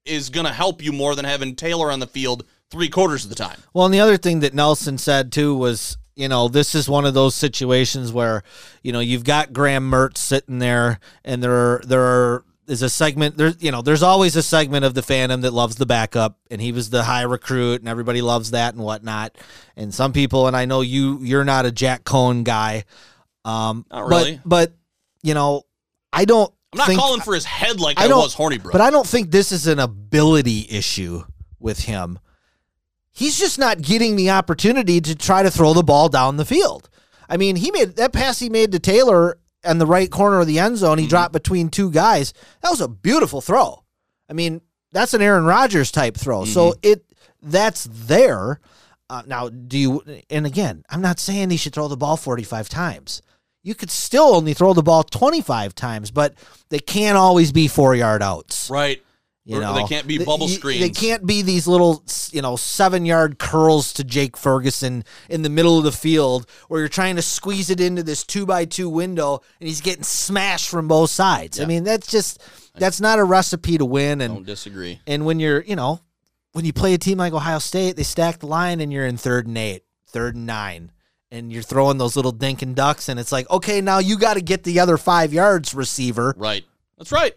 [0.05, 3.29] is going to help you more than having Taylor on the field three quarters of
[3.29, 3.59] the time.
[3.73, 7.05] Well, and the other thing that Nelson said too was, you know, this is one
[7.05, 8.43] of those situations where,
[8.81, 13.37] you know, you've got Graham Mertz sitting there, and there there are, is a segment
[13.37, 16.61] there's you know there's always a segment of the fandom that loves the backup, and
[16.61, 19.37] he was the high recruit, and everybody loves that and whatnot.
[19.75, 22.85] And some people, and I know you, you're not a Jack Coan guy,
[23.43, 24.41] um, Not but- really.
[24.45, 24.73] but,
[25.21, 25.63] you know,
[26.13, 26.51] I don't.
[26.73, 28.71] I'm not think, calling for his head like I I, was Hornibrook.
[28.73, 31.23] but I don't think this is an ability issue
[31.59, 32.19] with him.
[33.15, 36.89] He's just not getting the opportunity to try to throw the ball down the field.
[37.29, 40.47] I mean, he made that pass he made to Taylor in the right corner of
[40.47, 40.97] the end zone.
[40.97, 42.33] He dropped between two guys.
[42.61, 43.83] That was a beautiful throw.
[44.29, 44.61] I mean,
[44.91, 46.43] that's an Aaron Rodgers type throw.
[46.43, 47.05] So it
[47.41, 48.59] that's there.
[49.09, 50.03] Uh, now, do you?
[50.29, 53.21] And again, I'm not saying he should throw the ball 45 times.
[53.63, 56.35] You could still only throw the ball 25 times, but
[56.69, 58.69] they can't always be four yard outs.
[58.69, 59.01] right.
[59.47, 60.81] You Or know, they can't be bubble screens.
[60.81, 65.49] They can't be these little, you know, seven yard curls to Jake Ferguson in the
[65.51, 68.89] middle of the field where you're trying to squeeze it into this two by two
[68.89, 71.59] window and he's getting smashed from both sides.
[71.59, 72.41] I mean, that's just
[72.75, 74.19] that's not a recipe to win.
[74.21, 74.99] And Don't disagree.
[75.05, 75.99] and when you're, you know,
[76.53, 79.15] when you play a team like Ohio State, they stack the line and you're in
[79.17, 80.91] third and eight, third and nine,
[81.29, 84.35] and you're throwing those little dink and ducks, and it's like, okay, now you got
[84.35, 86.33] to get the other five yards, receiver.
[86.35, 86.65] Right.
[86.97, 87.35] That's right.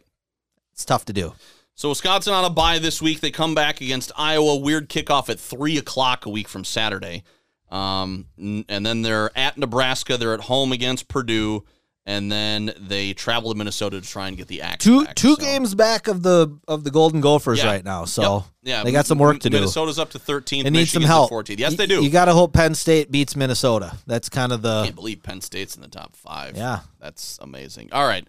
[0.72, 1.34] It's tough to do.
[1.78, 3.20] So Wisconsin on a bye this week.
[3.20, 4.56] They come back against Iowa.
[4.56, 7.22] Weird kickoff at three o'clock a week from Saturday,
[7.70, 10.16] um, and then they're at Nebraska.
[10.16, 11.62] They're at home against Purdue,
[12.04, 14.84] and then they travel to Minnesota to try and get the axe.
[14.84, 15.14] Two back.
[15.14, 17.66] two So- games back of the of the Golden Gophers Yeah.
[17.66, 18.42] right now, so Yep.
[18.64, 19.58] yeah, they got some work to do.
[19.58, 20.64] Minnesota's up to 13th.
[20.64, 21.30] They need some Michigan's help.
[21.30, 21.60] 14th.
[21.60, 22.02] Yes, they do.
[22.02, 23.96] You got to hope Penn State beats Minnesota.
[24.04, 26.56] That's kind of I the can't believe Penn State's in the top five.
[26.56, 26.80] Yeah.
[27.00, 27.90] That's amazing.
[27.92, 28.26] All right.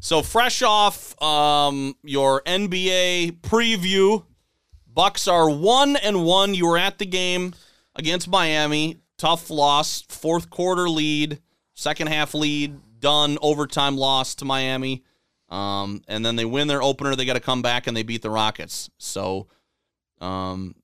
[0.00, 4.24] So fresh off um, your NBA preview,
[4.92, 6.54] Bucks are one and one.
[6.54, 7.54] You were at the game
[7.94, 8.98] against Miami.
[9.18, 10.02] Tough loss.
[10.08, 11.40] Fourth quarter lead.
[11.74, 12.78] Second half lead.
[12.98, 13.38] Done.
[13.40, 15.04] Overtime loss to Miami.
[15.48, 17.14] Um, and then they win their opener.
[17.14, 18.90] They got to come back and they beat the Rockets.
[18.98, 19.46] So
[20.20, 20.74] um,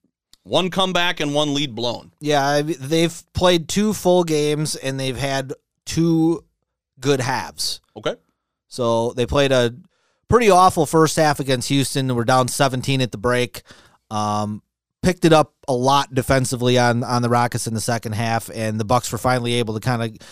[0.45, 2.13] one comeback and one lead blown.
[2.21, 2.63] yeah.
[2.63, 5.53] They've played two full games and they've had
[5.85, 6.45] two
[7.01, 7.81] good halves.
[7.97, 8.15] Okay.
[8.69, 9.75] So they played a
[10.29, 12.15] pretty awful first half against Houston.
[12.15, 13.63] We're down 17 at the break.
[14.11, 14.63] Um,
[15.03, 18.79] picked it up a lot defensively on on the Rockets in the second half, and
[18.81, 20.27] the Bucks were finally able to kind of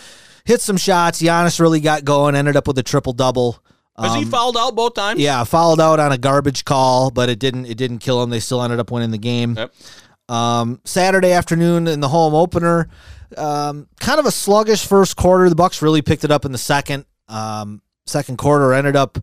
[0.44, 1.22] hit some shots.
[1.22, 3.62] Giannis really got going, ended up with a triple double.
[3.96, 5.20] Has he fouled out both times?
[5.20, 8.30] Yeah, fouled out on a garbage call, but it didn't it didn't kill him.
[8.30, 9.54] They still ended up winning the game.
[9.56, 9.72] Yep.
[10.28, 12.88] Um, Saturday afternoon in the home opener,
[13.36, 15.48] um, kind of a sluggish first quarter.
[15.48, 17.04] The Bucks really picked it up in the second.
[17.28, 19.18] Um, second quarter ended up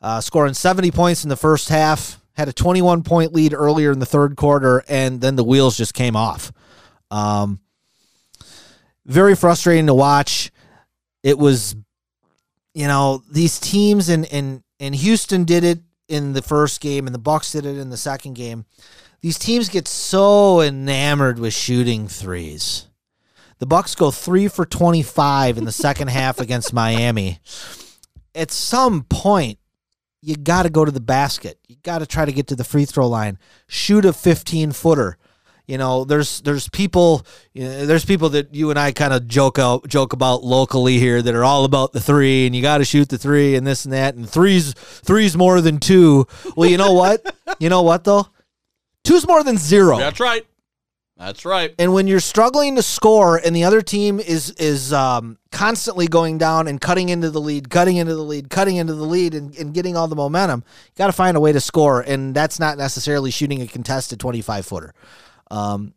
[0.00, 2.20] uh, scoring 70 points in the first half.
[2.34, 5.94] Had a 21 point lead earlier in the third quarter, and then the wheels just
[5.94, 6.52] came off.
[7.10, 7.60] Um,
[9.06, 10.50] very frustrating to watch.
[11.22, 11.76] It was,
[12.74, 17.14] you know, these teams and and and Houston did it in the first game, and
[17.14, 18.66] the Bucks did it in the second game.
[19.20, 22.88] These teams get so enamored with shooting threes.
[23.58, 27.38] The Bucks go three for twenty five in the second half against Miami.
[28.34, 29.58] At some point,
[30.20, 31.58] you got to go to the basket.
[31.68, 33.38] You got to try to get to the free throw line.
[33.66, 35.18] Shoot a 15 footer.
[35.66, 37.24] You know, there's there's people
[37.54, 40.98] you know, there's people that you and I kind of joke out joke about locally
[40.98, 43.66] here that are all about the three and you got to shoot the three and
[43.66, 46.26] this and that and threes threes more than two.
[46.54, 47.34] Well, you know what?
[47.60, 48.28] you know what though?
[49.04, 49.96] Two's more than zero.
[49.96, 50.46] That's right.
[51.16, 51.72] That's right.
[51.78, 56.38] And when you're struggling to score and the other team is is um, constantly going
[56.38, 59.56] down and cutting into the lead, cutting into the lead, cutting into the lead, and,
[59.56, 62.00] and getting all the momentum, you got to find a way to score.
[62.00, 64.92] And that's not necessarily shooting a contested 25 footer.
[65.52, 65.94] Um,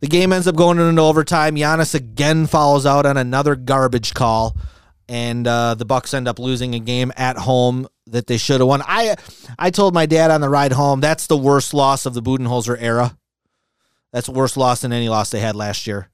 [0.00, 1.56] the game ends up going into overtime.
[1.56, 4.56] Giannis again follows out on another garbage call,
[5.08, 8.68] and uh, the Bucks end up losing a game at home that they should have
[8.68, 8.82] won.
[8.86, 9.16] I
[9.58, 12.76] I told my dad on the ride home that's the worst loss of the Budenholzer
[12.78, 13.18] era.
[14.16, 16.08] That's the worst loss than any loss they had last year.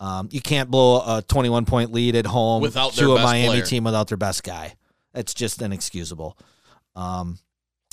[0.00, 3.62] Um, you can't blow a 21 point lead at home Without to a Miami player.
[3.66, 4.72] team without their best guy.
[5.12, 6.38] That's just inexcusable.
[6.96, 7.38] Um,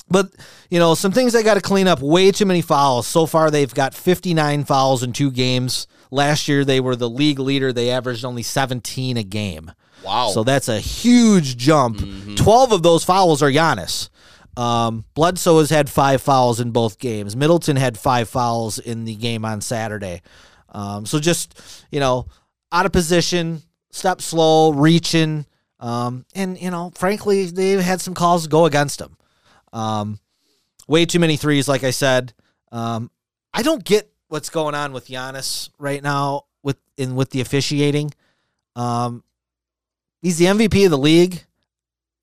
[0.08, 0.30] but
[0.70, 2.00] you know, some things they got to clean up.
[2.00, 3.06] Way too many fouls.
[3.06, 5.86] So far, they've got 59 fouls in two games.
[6.10, 7.70] Last year, they were the league leader.
[7.70, 9.72] They averaged only 17 a game.
[10.02, 10.30] Wow.
[10.32, 12.36] So that's a huge jump Mm-hmm.
[12.36, 14.08] 12 of those fouls are Giannis.
[14.60, 17.34] Um, Bledsoe has had five fouls in both games.
[17.34, 20.20] Middleton had five fouls in the game on Saturday.
[20.68, 21.58] Um, so just,
[21.90, 22.26] you know,
[22.70, 25.46] out of position, step slow, reaching.
[25.78, 29.16] Um, and, you know, frankly, they've had some calls go against them.
[29.72, 30.20] Um,
[30.86, 32.34] way too many threes, like I said.
[32.70, 33.10] Um,
[33.54, 38.12] I don't get what's going on with Giannis right now with in with the officiating.
[38.76, 39.24] Um,
[40.20, 41.46] he's the MVP of the league,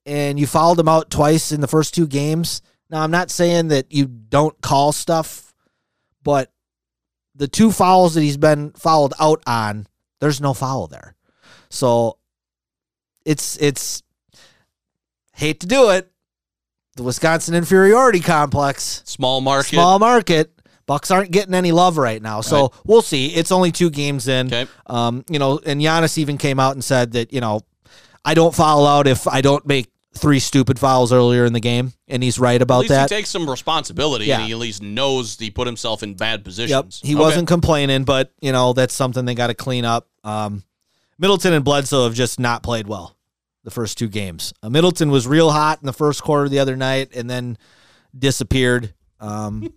[0.07, 2.61] and you fouled him out twice in the first two games.
[2.89, 5.53] Now, I'm not saying that you don't call stuff,
[6.23, 6.51] but
[7.35, 9.85] the two fouls that he's been fouled out on,
[10.21, 11.13] there's no foul there.
[11.69, 12.17] So
[13.25, 14.01] it's it's
[15.33, 16.09] hate to do it.
[16.95, 19.69] The Wisconsin inferiority complex, Small market.
[19.69, 20.51] small market.
[20.87, 22.71] Bucks aren't getting any love right now, so Right.
[22.85, 23.27] we'll see.
[23.35, 24.47] It's only two games in.
[24.47, 24.67] Okay.
[24.87, 27.61] Um, you know, and Giannis even came out and said that you know,
[28.23, 31.93] I don't foul out if I don't make three stupid fouls earlier in the game,
[32.07, 33.09] and he's right about that.
[33.09, 34.37] he takes some responsibility Yeah.
[34.37, 37.01] and he at least knows he put himself in bad Yep, positions.
[37.03, 37.21] he Okay.
[37.21, 40.07] wasn't complaining, but you know that's something they got to clean up.
[40.23, 40.63] Um,
[41.19, 43.15] Middleton and Bledsoe have just not played well
[43.63, 44.53] the first two games.
[44.63, 47.57] Uh, Middleton was real hot in the first quarter the other night, and then
[48.17, 48.93] disappeared.
[49.19, 49.71] Um,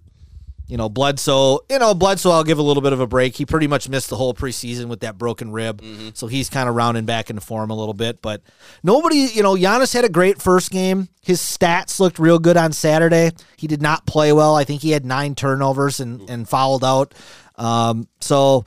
[0.70, 1.58] you know, Bledsoe.
[1.68, 2.30] You know, Bledsoe.
[2.30, 3.34] I'll give a little bit of a break.
[3.34, 5.82] He pretty much missed the whole preseason with that broken rib,
[6.14, 8.22] so he's kind of rounding back into form a little bit.
[8.22, 8.42] But
[8.84, 11.08] nobody, you know, Giannis had a great first game.
[11.22, 13.32] His stats looked real good on Saturday.
[13.56, 14.54] He did not play well.
[14.54, 17.14] I think he had nine turnovers and and fouled out.
[17.56, 18.64] Um, so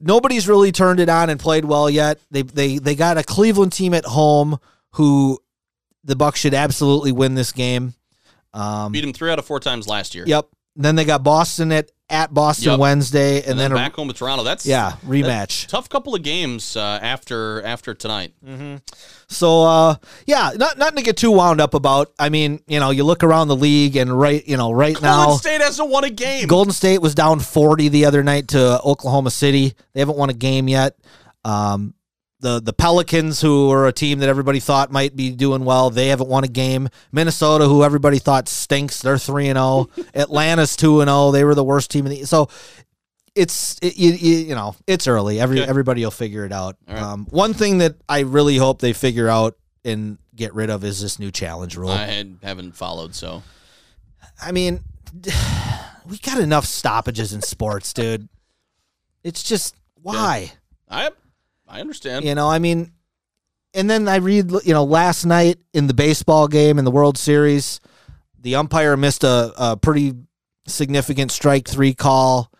[0.00, 2.18] nobody's really turned it on and played well yet.
[2.30, 4.58] They they they got a Cleveland team at home
[4.92, 5.38] who
[6.02, 7.92] the Bucks should absolutely win this game.
[8.54, 10.24] Um, Beat him three out of four times last year.
[10.26, 10.46] Yep.
[10.74, 12.78] Then they got Boston at at Boston Yep.
[12.78, 14.44] Wednesday, and, then, then, a, back home to Toronto.
[14.44, 15.66] That's yeah rematch.
[15.66, 18.34] tough couple of games uh, after after tonight.
[19.28, 19.94] So uh,
[20.26, 22.12] yeah, not nothing to get too wound up about.
[22.18, 25.24] I mean, you know, you look around the league, and right, you know, right now,
[25.24, 26.46] Golden State hasn't won a game.
[26.46, 29.74] Golden State was down 40 the other night to Oklahoma City.
[29.94, 30.96] They haven't won a game yet.
[31.44, 31.94] Um,
[32.42, 36.08] the the Pelicans, who are a team that everybody thought might be doing well, they
[36.08, 36.88] haven't won a game.
[37.12, 39.88] Minnesota, who everybody thought stinks, they're three and zero.
[40.14, 41.30] Atlanta's two and zero.
[41.30, 42.48] They were the worst team in the so.
[43.34, 45.40] It's it, you, you, know it's early.
[45.40, 45.68] Every Okay.
[45.68, 46.76] everybody will figure it out.
[46.86, 47.00] Right.
[47.00, 51.00] Um, one thing that I really hope they figure out and get rid of is
[51.00, 51.90] this new challenge rule.
[51.90, 53.42] I had, haven't followed, so
[54.42, 54.80] I mean,
[56.06, 58.28] we got enough stoppages in sports, dude.
[59.24, 60.52] It's just why,
[60.88, 61.10] I
[61.72, 62.24] I understand.
[62.24, 62.48] you know.
[62.48, 62.92] I mean,
[63.74, 67.16] and then I read, you know, last night in the baseball game in the World
[67.18, 67.80] Series,
[68.38, 70.14] the umpire missed a, a pretty
[70.66, 72.50] significant strike three call.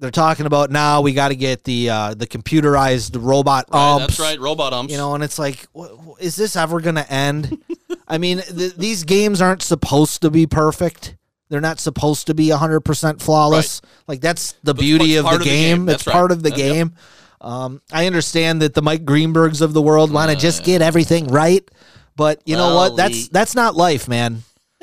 [0.00, 4.16] They're talking about now we got to get the uh, the computerized robot Right, umps.
[4.16, 4.92] that's right, robot umps.
[4.92, 5.90] You know, and it's like, wh-
[6.20, 7.60] is this ever going to end?
[8.08, 11.16] I mean, th- these games aren't supposed to be perfect.
[11.48, 13.80] They're not supposed to be 100% flawless.
[14.06, 15.86] Like, that's the But- beauty of the of the game.
[15.86, 15.88] game.
[15.94, 16.12] It's right.
[16.12, 16.92] part of the game.
[16.94, 16.98] yep.
[17.40, 20.82] Um, I understand that the Mike Greenbergs of the world want to Uh, just get
[20.82, 21.68] everything right,
[22.16, 22.96] but you know what?
[22.96, 24.42] That's that's not life, man.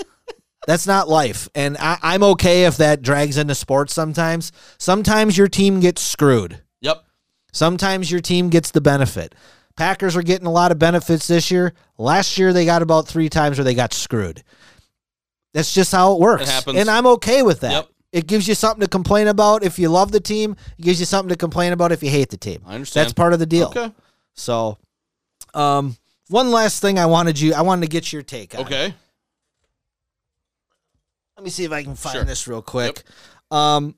[0.67, 1.47] That's not life.
[1.53, 4.51] And I, I'm okay if that drags into sports sometimes.
[4.79, 6.59] Sometimes your team gets screwed.
[6.81, 7.03] yep.
[7.53, 9.35] Sometimes your team gets the benefit.
[9.77, 11.73] Packers are getting a lot of benefits this year.
[11.99, 14.41] Last year they got about three times where they got screwed.
[15.53, 16.43] That's just how it works.
[16.43, 16.79] It happens.
[16.79, 17.71] And I'm okay with that.
[17.71, 17.89] Yep.
[18.15, 20.55] It gives you something to complain about if you love the team.
[20.79, 22.61] It gives you something to complain about if you hate the team.
[22.65, 23.03] I understand.
[23.03, 23.67] That's part of the deal.
[23.67, 23.91] Okay.
[24.35, 24.77] So,
[25.53, 25.97] um,
[26.29, 28.61] one last thing I wanted you, I wanted to get your take on.
[28.61, 28.93] Okay.
[31.35, 32.23] Let me see if I can find Sure.
[32.23, 33.03] this real quick.
[33.51, 33.95] Um,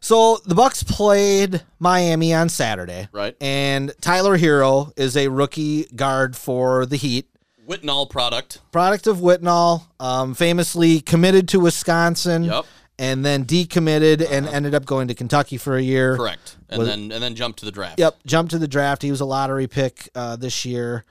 [0.00, 3.36] so the Bucks played Miami on Saturday, Right.
[3.38, 7.26] and Tyler Herro is a rookie guard for the Heat,
[7.68, 8.60] Whitnall product.
[8.72, 12.64] product of Whitnall, um, famously committed to Wisconsin, Yep.
[13.02, 16.16] And then decommitted and ended up going to Kentucky for a year.
[16.18, 16.56] Correct.
[16.68, 17.98] And Was- then and then jump to the draft.
[17.98, 19.00] Yep, jumped to the draft.
[19.00, 21.06] He was a lottery pick uh, this year,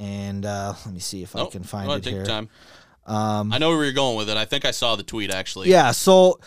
[0.00, 1.52] and uh, let me see if I Nope.
[1.52, 2.20] can Go find ahead, it take here.
[2.22, 2.48] your time.
[3.06, 4.36] Um, I know where you're going with it.
[4.36, 5.70] I think I saw the tweet actually.
[5.70, 5.92] Yeah.
[5.92, 6.40] So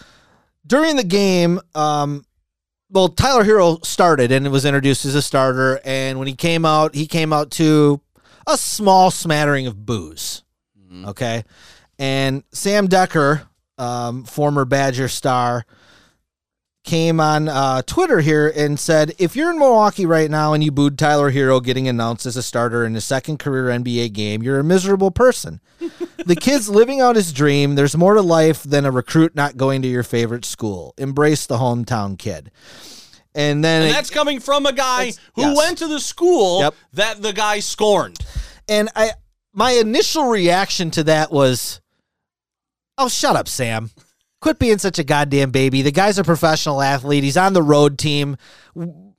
[0.67, 2.25] during the game, um,
[2.89, 6.95] well, Tyler Herro started and was introduced as a starter, and when he came out,
[6.95, 8.01] he came out to
[8.45, 10.43] a small smattering of boos.
[11.07, 11.43] Okay,
[11.97, 13.43] and Sam Dekker,
[13.77, 15.65] um, former Badger star.
[16.83, 20.71] Came on uh, Twitter here and said, if you're in Milwaukee right now and you
[20.71, 24.59] booed Tyler Herro getting announced as a starter in his second career NBA game, you're
[24.59, 25.61] a miserable person
[26.27, 27.73] the kid's living out his dream.
[27.73, 30.93] There's more to life than a recruit not going to your favorite school.
[30.99, 32.51] Embrace the hometown kid.
[33.33, 35.57] And then And it- that's coming from a guy who yes.
[35.57, 36.75] went to the school Yep.
[36.93, 38.19] that the guy scorned.
[38.69, 39.13] And I
[39.53, 41.81] my initial reaction to that was,
[42.97, 43.91] "Oh, shut up, Sam.
[44.41, 45.81] Quit being such a goddamn baby.
[45.81, 47.23] The guy's a professional athlete.
[47.23, 48.37] He's on the road team.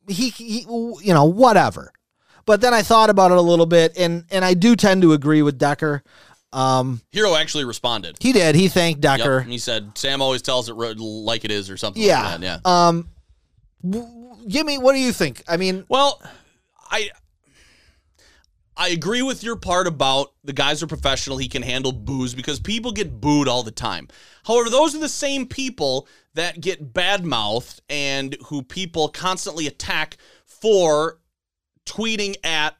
[0.08, 1.92] He, he you know, whatever."
[2.44, 5.12] But then I thought about it a little bit, and and I do tend to
[5.12, 6.02] agree with Dekker.
[6.52, 8.16] Um, Herro actually responded.
[8.20, 8.54] he did.
[8.54, 9.20] He thanked Yep.
[9.20, 9.42] Dekker.
[9.42, 12.22] And he said, Sam always tells it like it is or something Yeah.
[12.22, 12.60] like that.
[12.64, 12.88] Yeah.
[12.88, 13.08] Um,
[14.48, 14.78] give me.
[14.78, 15.42] What do you think?
[15.48, 16.22] I mean, Well,
[16.90, 17.10] I
[18.76, 21.38] I agree with your part about the guys are professional.
[21.38, 24.08] He can handle boos because people get booed all the time.
[24.44, 30.18] However, those are the same people that get bad mouthed and who people constantly attack
[30.44, 31.18] for
[31.86, 32.76] tweeting at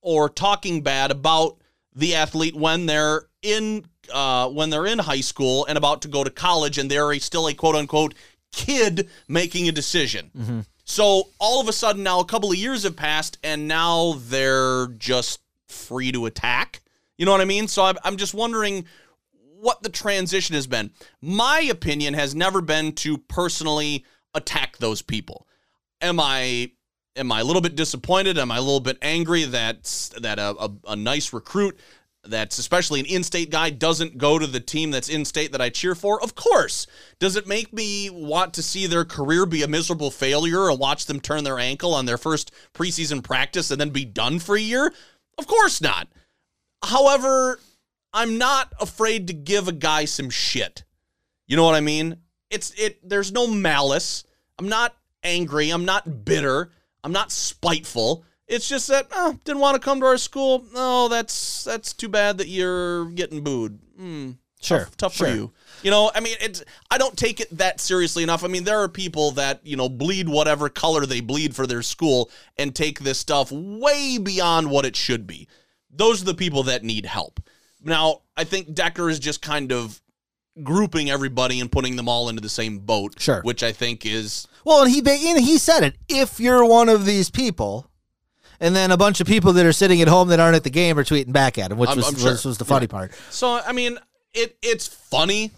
[0.00, 1.58] or talking bad about
[1.94, 6.22] the athlete when they're in uh, when they're in high school and about to go
[6.24, 8.14] to college and they're a, still a quote unquote
[8.52, 10.30] kid making a decision.
[10.90, 14.88] So all of a sudden now a couple of years have passed and now they're
[14.88, 15.38] just
[15.68, 16.82] free to attack.
[17.16, 17.68] You know what I mean?
[17.68, 18.86] So I'm, I'm just wondering
[19.60, 20.90] what the transition has been.
[21.22, 25.46] My opinion has never been to personally attack those people.
[26.00, 26.72] Am I
[27.14, 28.36] am I a little bit disappointed?
[28.36, 29.84] Am I a little bit angry that
[30.20, 31.78] that a, a, a nice recruit
[32.24, 35.94] that's especially an in-state guy doesn't go to the team that's in-state that I cheer
[35.94, 36.22] for?
[36.22, 36.86] Of course.
[37.18, 41.06] Does it make me want to see their career be a miserable failure or watch
[41.06, 44.60] them turn their ankle on their first preseason practice and then be done for a
[44.60, 44.92] year?
[45.38, 46.08] Of course not.
[46.84, 47.60] However,
[48.12, 50.84] I'm not afraid to give a guy some shit.
[51.46, 52.18] You know what I mean?
[52.50, 54.24] It's it there's no malice.
[54.58, 56.70] I'm not angry, I'm not bitter,
[57.02, 58.24] I'm not spiteful.
[58.50, 60.64] It's just that oh, didn't want to come to our school.
[60.74, 63.78] No, that's that's too bad that you're getting booed.
[63.96, 64.32] Hmm.
[64.60, 65.28] Sure, tough, tough sure.
[65.28, 65.52] for you.
[65.82, 68.44] You know, I mean, it's I don't take it that seriously enough.
[68.44, 71.80] I mean, there are people that you know bleed whatever color they bleed for their
[71.80, 72.28] school
[72.58, 75.46] and take this stuff way beyond what it should be.
[75.88, 77.40] Those are the people that need help.
[77.82, 80.02] Now, I think Dekker is just kind of
[80.62, 83.14] grouping everybody and putting them all into the same boat.
[83.20, 83.42] Sure.
[83.42, 85.94] which I think is Well, and he and he said it.
[86.08, 87.89] If you're one of these people,
[88.60, 90.70] and then a bunch of people that are sitting at home that aren't at the
[90.70, 92.30] game are tweeting back at him, which I'm- was I'm sure.
[92.32, 92.90] was, was the funny Yeah.
[92.98, 93.12] part.
[93.30, 93.98] So I mean,
[94.34, 95.50] it it's funny.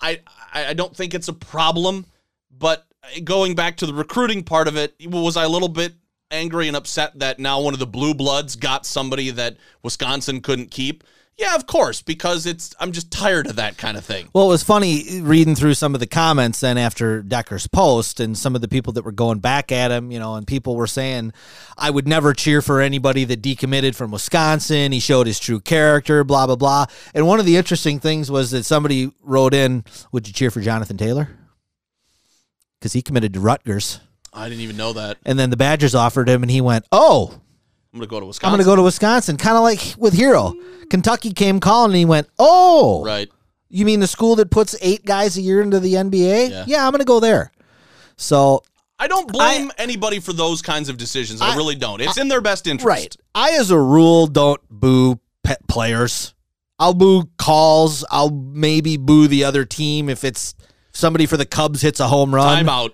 [0.00, 0.20] I
[0.52, 2.06] I I don't think it's a problem,
[2.50, 2.84] but
[3.24, 5.94] going back to the recruiting part of it, was I a little bit
[6.30, 10.70] angry and upset that now one of the blue bloods got somebody that Wisconsin couldn't
[10.72, 11.04] keep?
[11.38, 14.28] Yeah, of course, because it's I'm just tired of that kind of thing.
[14.32, 18.38] Well, it was funny reading through some of the comments then after Dekker's post and
[18.38, 20.86] some of the people that were going back at him, you know, and people were
[20.86, 21.34] saying,
[21.76, 24.92] I would never cheer for anybody that decommitted from Wisconsin.
[24.92, 26.86] He showed his true character, blah, blah, blah.
[27.14, 30.62] And one of the interesting things was that somebody wrote in, Would you cheer for
[30.62, 31.28] Jonathan Taylor?
[32.78, 34.00] Because he committed to Rutgers.
[34.32, 35.18] I didn't even know that.
[35.26, 37.42] And then the Badgers offered him, and he went, Oh,
[37.96, 38.46] I'm gonna go to Wisconsin.
[38.52, 39.36] I'm going to go to Wisconsin.
[39.36, 40.54] Kind of like with Herro.
[40.90, 43.28] Kentucky came calling, and he went, Oh, right.
[43.68, 46.64] you mean the school that puts eight guys a year into the NBA?
[46.66, 46.84] Yeah.
[46.86, 47.50] I'm going to go there.
[48.16, 48.62] So,
[48.98, 51.40] I don't blame anybody for those kinds of decisions.
[51.42, 52.00] I, I- really don't.
[52.00, 52.86] It's in their best interest.
[52.86, 53.16] right.
[53.34, 56.34] I, as a rule, don't boo pet players.
[56.78, 58.04] I'll boo calls.
[58.10, 60.54] I'll maybe boo the other team if it's
[60.92, 62.56] somebody for the Cubs hits a home run.
[62.56, 62.92] Time out.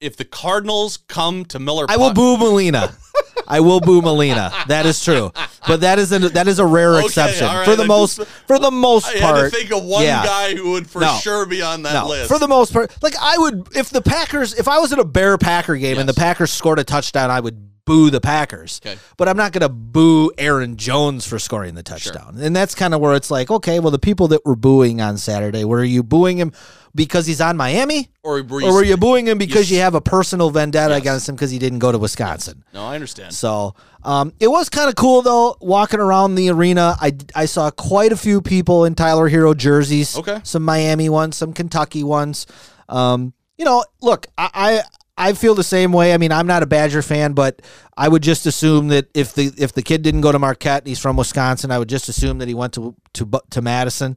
[0.00, 2.94] If the Cardinals come to Miller, I will Park- boo Molina.
[3.50, 4.52] I will boo Molina.
[4.68, 5.32] That is true,
[5.66, 7.64] but that is a that is a rare Okay, exception right.
[7.64, 9.36] for the I most just- for the most I part.
[9.36, 10.24] had to think of one yeah.
[10.24, 11.18] guy who would for No.
[11.20, 12.28] sure be on that No, list.
[12.30, 15.04] for the most part, like I would, if the Packers, if I was at a
[15.04, 17.60] Bear Packer game and the Packers scored a touchdown, I would
[17.90, 18.80] boo the Packers.
[18.84, 18.96] Okay.
[19.16, 22.36] But I'm not going to boo Aaron Jones for scoring the touchdown.
[22.40, 25.18] And that's kind of where it's like, okay, well, the people that were booing on
[25.18, 26.52] Saturday, were you booing him
[26.94, 28.08] because he's on Miami?
[28.22, 30.92] or were you, Or were you booing him because you- you have a personal vendetta
[30.94, 31.00] Yes.
[31.00, 32.62] against him because he didn't go to Wisconsin?
[32.74, 33.34] No, I understand.
[33.34, 33.74] So
[34.04, 36.96] um, it was kind of cool though, walking around the arena.
[37.00, 40.16] I, I saw quite a few people in Tyler Herro jerseys.
[40.16, 40.40] Okay.
[40.44, 42.46] Some Miami ones, some Kentucky ones.
[42.88, 44.82] Um, you know, look, I,
[45.20, 46.14] I feel the same way.
[46.14, 47.62] I mean, I'm not a Badger fan, but
[47.96, 50.88] I would just assume that if the if the kid didn't go to Marquette, and
[50.88, 51.70] he's from Wisconsin.
[51.70, 54.16] I would just assume that he went to to to Madison.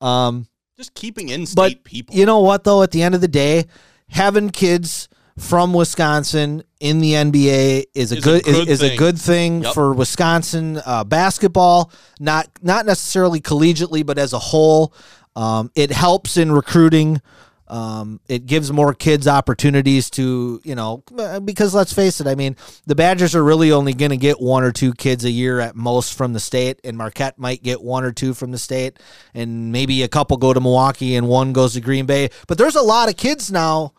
[0.00, 2.14] Um, Just keeping in-state but people.
[2.14, 2.82] you know what though?
[2.82, 3.64] At the end of the day,
[4.08, 8.82] having kids from Wisconsin in the NBA is a Is a good, good is, is
[8.82, 8.98] a thing.
[8.98, 9.74] good thing Yep.
[9.74, 11.90] for Wisconsin uh, basketball.
[12.20, 14.92] Not not necessarily collegiately, but as a whole,
[15.36, 17.20] um, it helps in recruiting.
[17.66, 21.02] Um, it gives more kids opportunities to, you know,
[21.44, 22.56] because let's face it, I mean,
[22.86, 25.74] the Badgers are really only going to get one or two kids a year at
[25.74, 28.98] most from the state, and Marquette might get one or two from the state,
[29.32, 32.28] and maybe a couple go to Milwaukee and one goes to Green Bay.
[32.46, 33.94] But there's a lot of kids now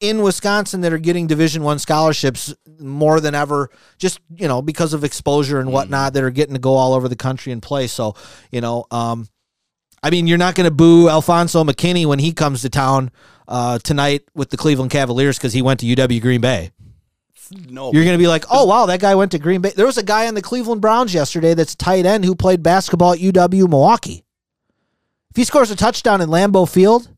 [0.00, 4.92] in Wisconsin that are getting Division One scholarships more than ever, just you know because
[4.92, 7.86] of exposure and whatnot that are getting to go all over the country and play.
[7.86, 8.14] So
[8.50, 9.28] you know, um,
[10.04, 13.10] I mean, you're not going to boo Alfonzo McKinnie when he comes to town
[13.48, 16.72] uh, tonight with the Cleveland Cavaliers because he went to UW Green Bay.
[17.70, 19.72] No, You're going to be like, oh wow, that guy went to Green Bay.
[19.74, 23.12] There was a guy on the Cleveland Browns yesterday that's tight end who played basketball
[23.14, 24.24] at UW Milwaukee.
[25.30, 27.08] If he scores a touchdown in Lambeau Field,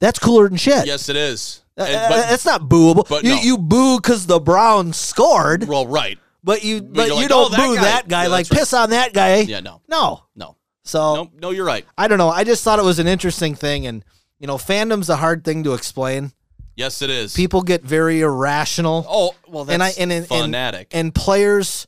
[0.00, 0.86] that's cooler than shit.
[0.86, 1.62] yes, it is.
[1.76, 3.08] Uh, And- uh, but- that's not booable.
[3.08, 3.40] but you, no.
[3.42, 6.18] you boo because the Browns scored, well, right.
[6.44, 7.82] but you but, you're you like, don't oh, boo guy.
[7.82, 8.22] that guy.
[8.24, 8.58] Yeah, like right.
[8.58, 9.36] piss on that guy.
[9.38, 10.24] Yeah, no, No.
[10.36, 10.56] no,
[10.88, 11.50] So no, no.
[11.50, 11.84] You're right.
[11.98, 12.30] I don't know.
[12.30, 14.02] I just thought it was an interesting thing, and
[14.38, 16.32] you know, fandom's a hard thing to explain.
[16.76, 17.34] Yes, it is.
[17.34, 19.04] People get very irrational.
[19.08, 20.88] Oh, well, that's and I and, and, and fanatic.
[20.92, 21.86] and players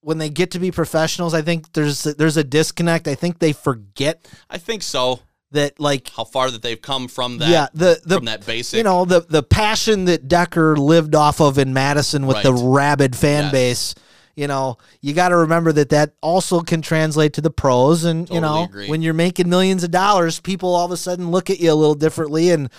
[0.00, 3.08] when they get to be professionals, I think there's there's a disconnect.
[3.08, 5.20] I think they forget I think so.
[5.52, 7.48] that like How far that they've come from that.
[7.48, 8.76] yeah the the from that basic.
[8.78, 13.16] you know the the passion that Dekker lived off of in Madison with the rabid
[13.16, 13.52] fan Yes.
[13.52, 13.94] base.
[14.38, 18.30] You know, you got to remember that that also can translate to the pros, and
[18.30, 18.88] you know, agree.
[18.88, 21.74] when you're making millions of dollars, people all of a sudden look at you a
[21.74, 22.70] little differently and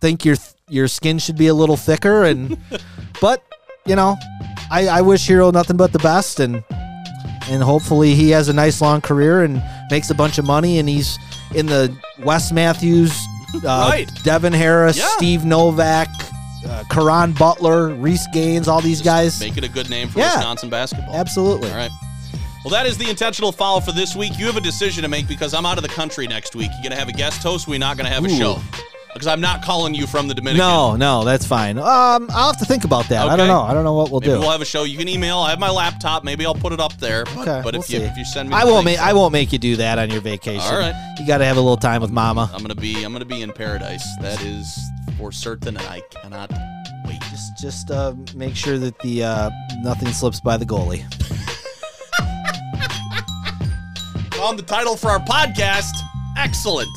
[0.00, 0.36] think your
[0.70, 2.24] your skin should be a little thicker.
[2.24, 2.56] And
[3.20, 3.44] but
[3.84, 4.16] you know,
[4.70, 6.64] I, I wish Herro nothing but the best, and
[7.50, 10.88] and hopefully he has a nice long career and makes a bunch of money, and
[10.88, 11.18] he's
[11.54, 13.12] in the Wes Matthews,
[13.56, 14.10] uh, Right.
[14.24, 15.08] Devin Harris, Yeah.
[15.18, 16.08] Steve Novak,
[16.68, 19.40] uh, Caron Butler, Reece Gaines, all these guys.
[19.40, 20.36] Make it a good name for Yeah.
[20.36, 21.14] Wisconsin basketball.
[21.14, 21.70] Absolutely.
[21.70, 21.90] All right.
[22.64, 24.38] Well, that is the intentional foul for this week.
[24.38, 26.70] You have a decision to make because I'm out of the country next week.
[26.74, 27.66] You're going to have a guest host?
[27.66, 28.60] We're not going to have a show
[29.12, 30.58] because I'm not calling you from the Dominican.
[30.66, 31.78] No, no, that's fine.
[31.78, 33.22] Um, I'll have to think about that.
[33.22, 33.36] I Okay.
[33.36, 33.62] don't know.
[33.62, 34.40] I don't know what we'll Maybe do.
[34.40, 34.84] we'll have a show.
[34.84, 35.38] You can email.
[35.38, 36.24] I have my laptop.
[36.24, 37.24] Maybe I'll put it up there.
[37.24, 38.04] But, okay, but we'll if you see.
[38.04, 40.10] if you send me, I the won't make I won't make you do that on
[40.10, 40.60] your vacation.
[40.62, 40.94] All right.
[41.18, 42.50] You got to have a little time with Mama.
[42.54, 44.04] I'm gonna be I'm gonna be in paradise.
[44.20, 44.78] That is
[45.18, 46.50] for certain, and I cannot
[47.06, 47.20] wait.
[47.30, 49.50] Just just uh, make sure that the uh,
[49.82, 51.02] nothing slips by the goalie.
[54.40, 55.92] on the title for our podcast.
[56.36, 56.88] Excellent.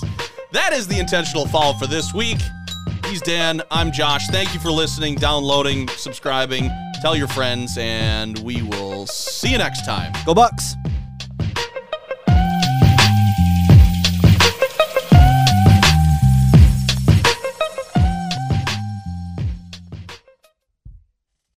[0.55, 2.37] That is the intentional foul for this week.
[3.07, 3.61] He's Dan.
[3.71, 4.27] I'm Josh.
[4.27, 6.71] Thank you for listening, downloading, subscribing.
[7.01, 10.13] Tell your friends, and we will see you next time.
[10.25, 10.77] Go Bucks.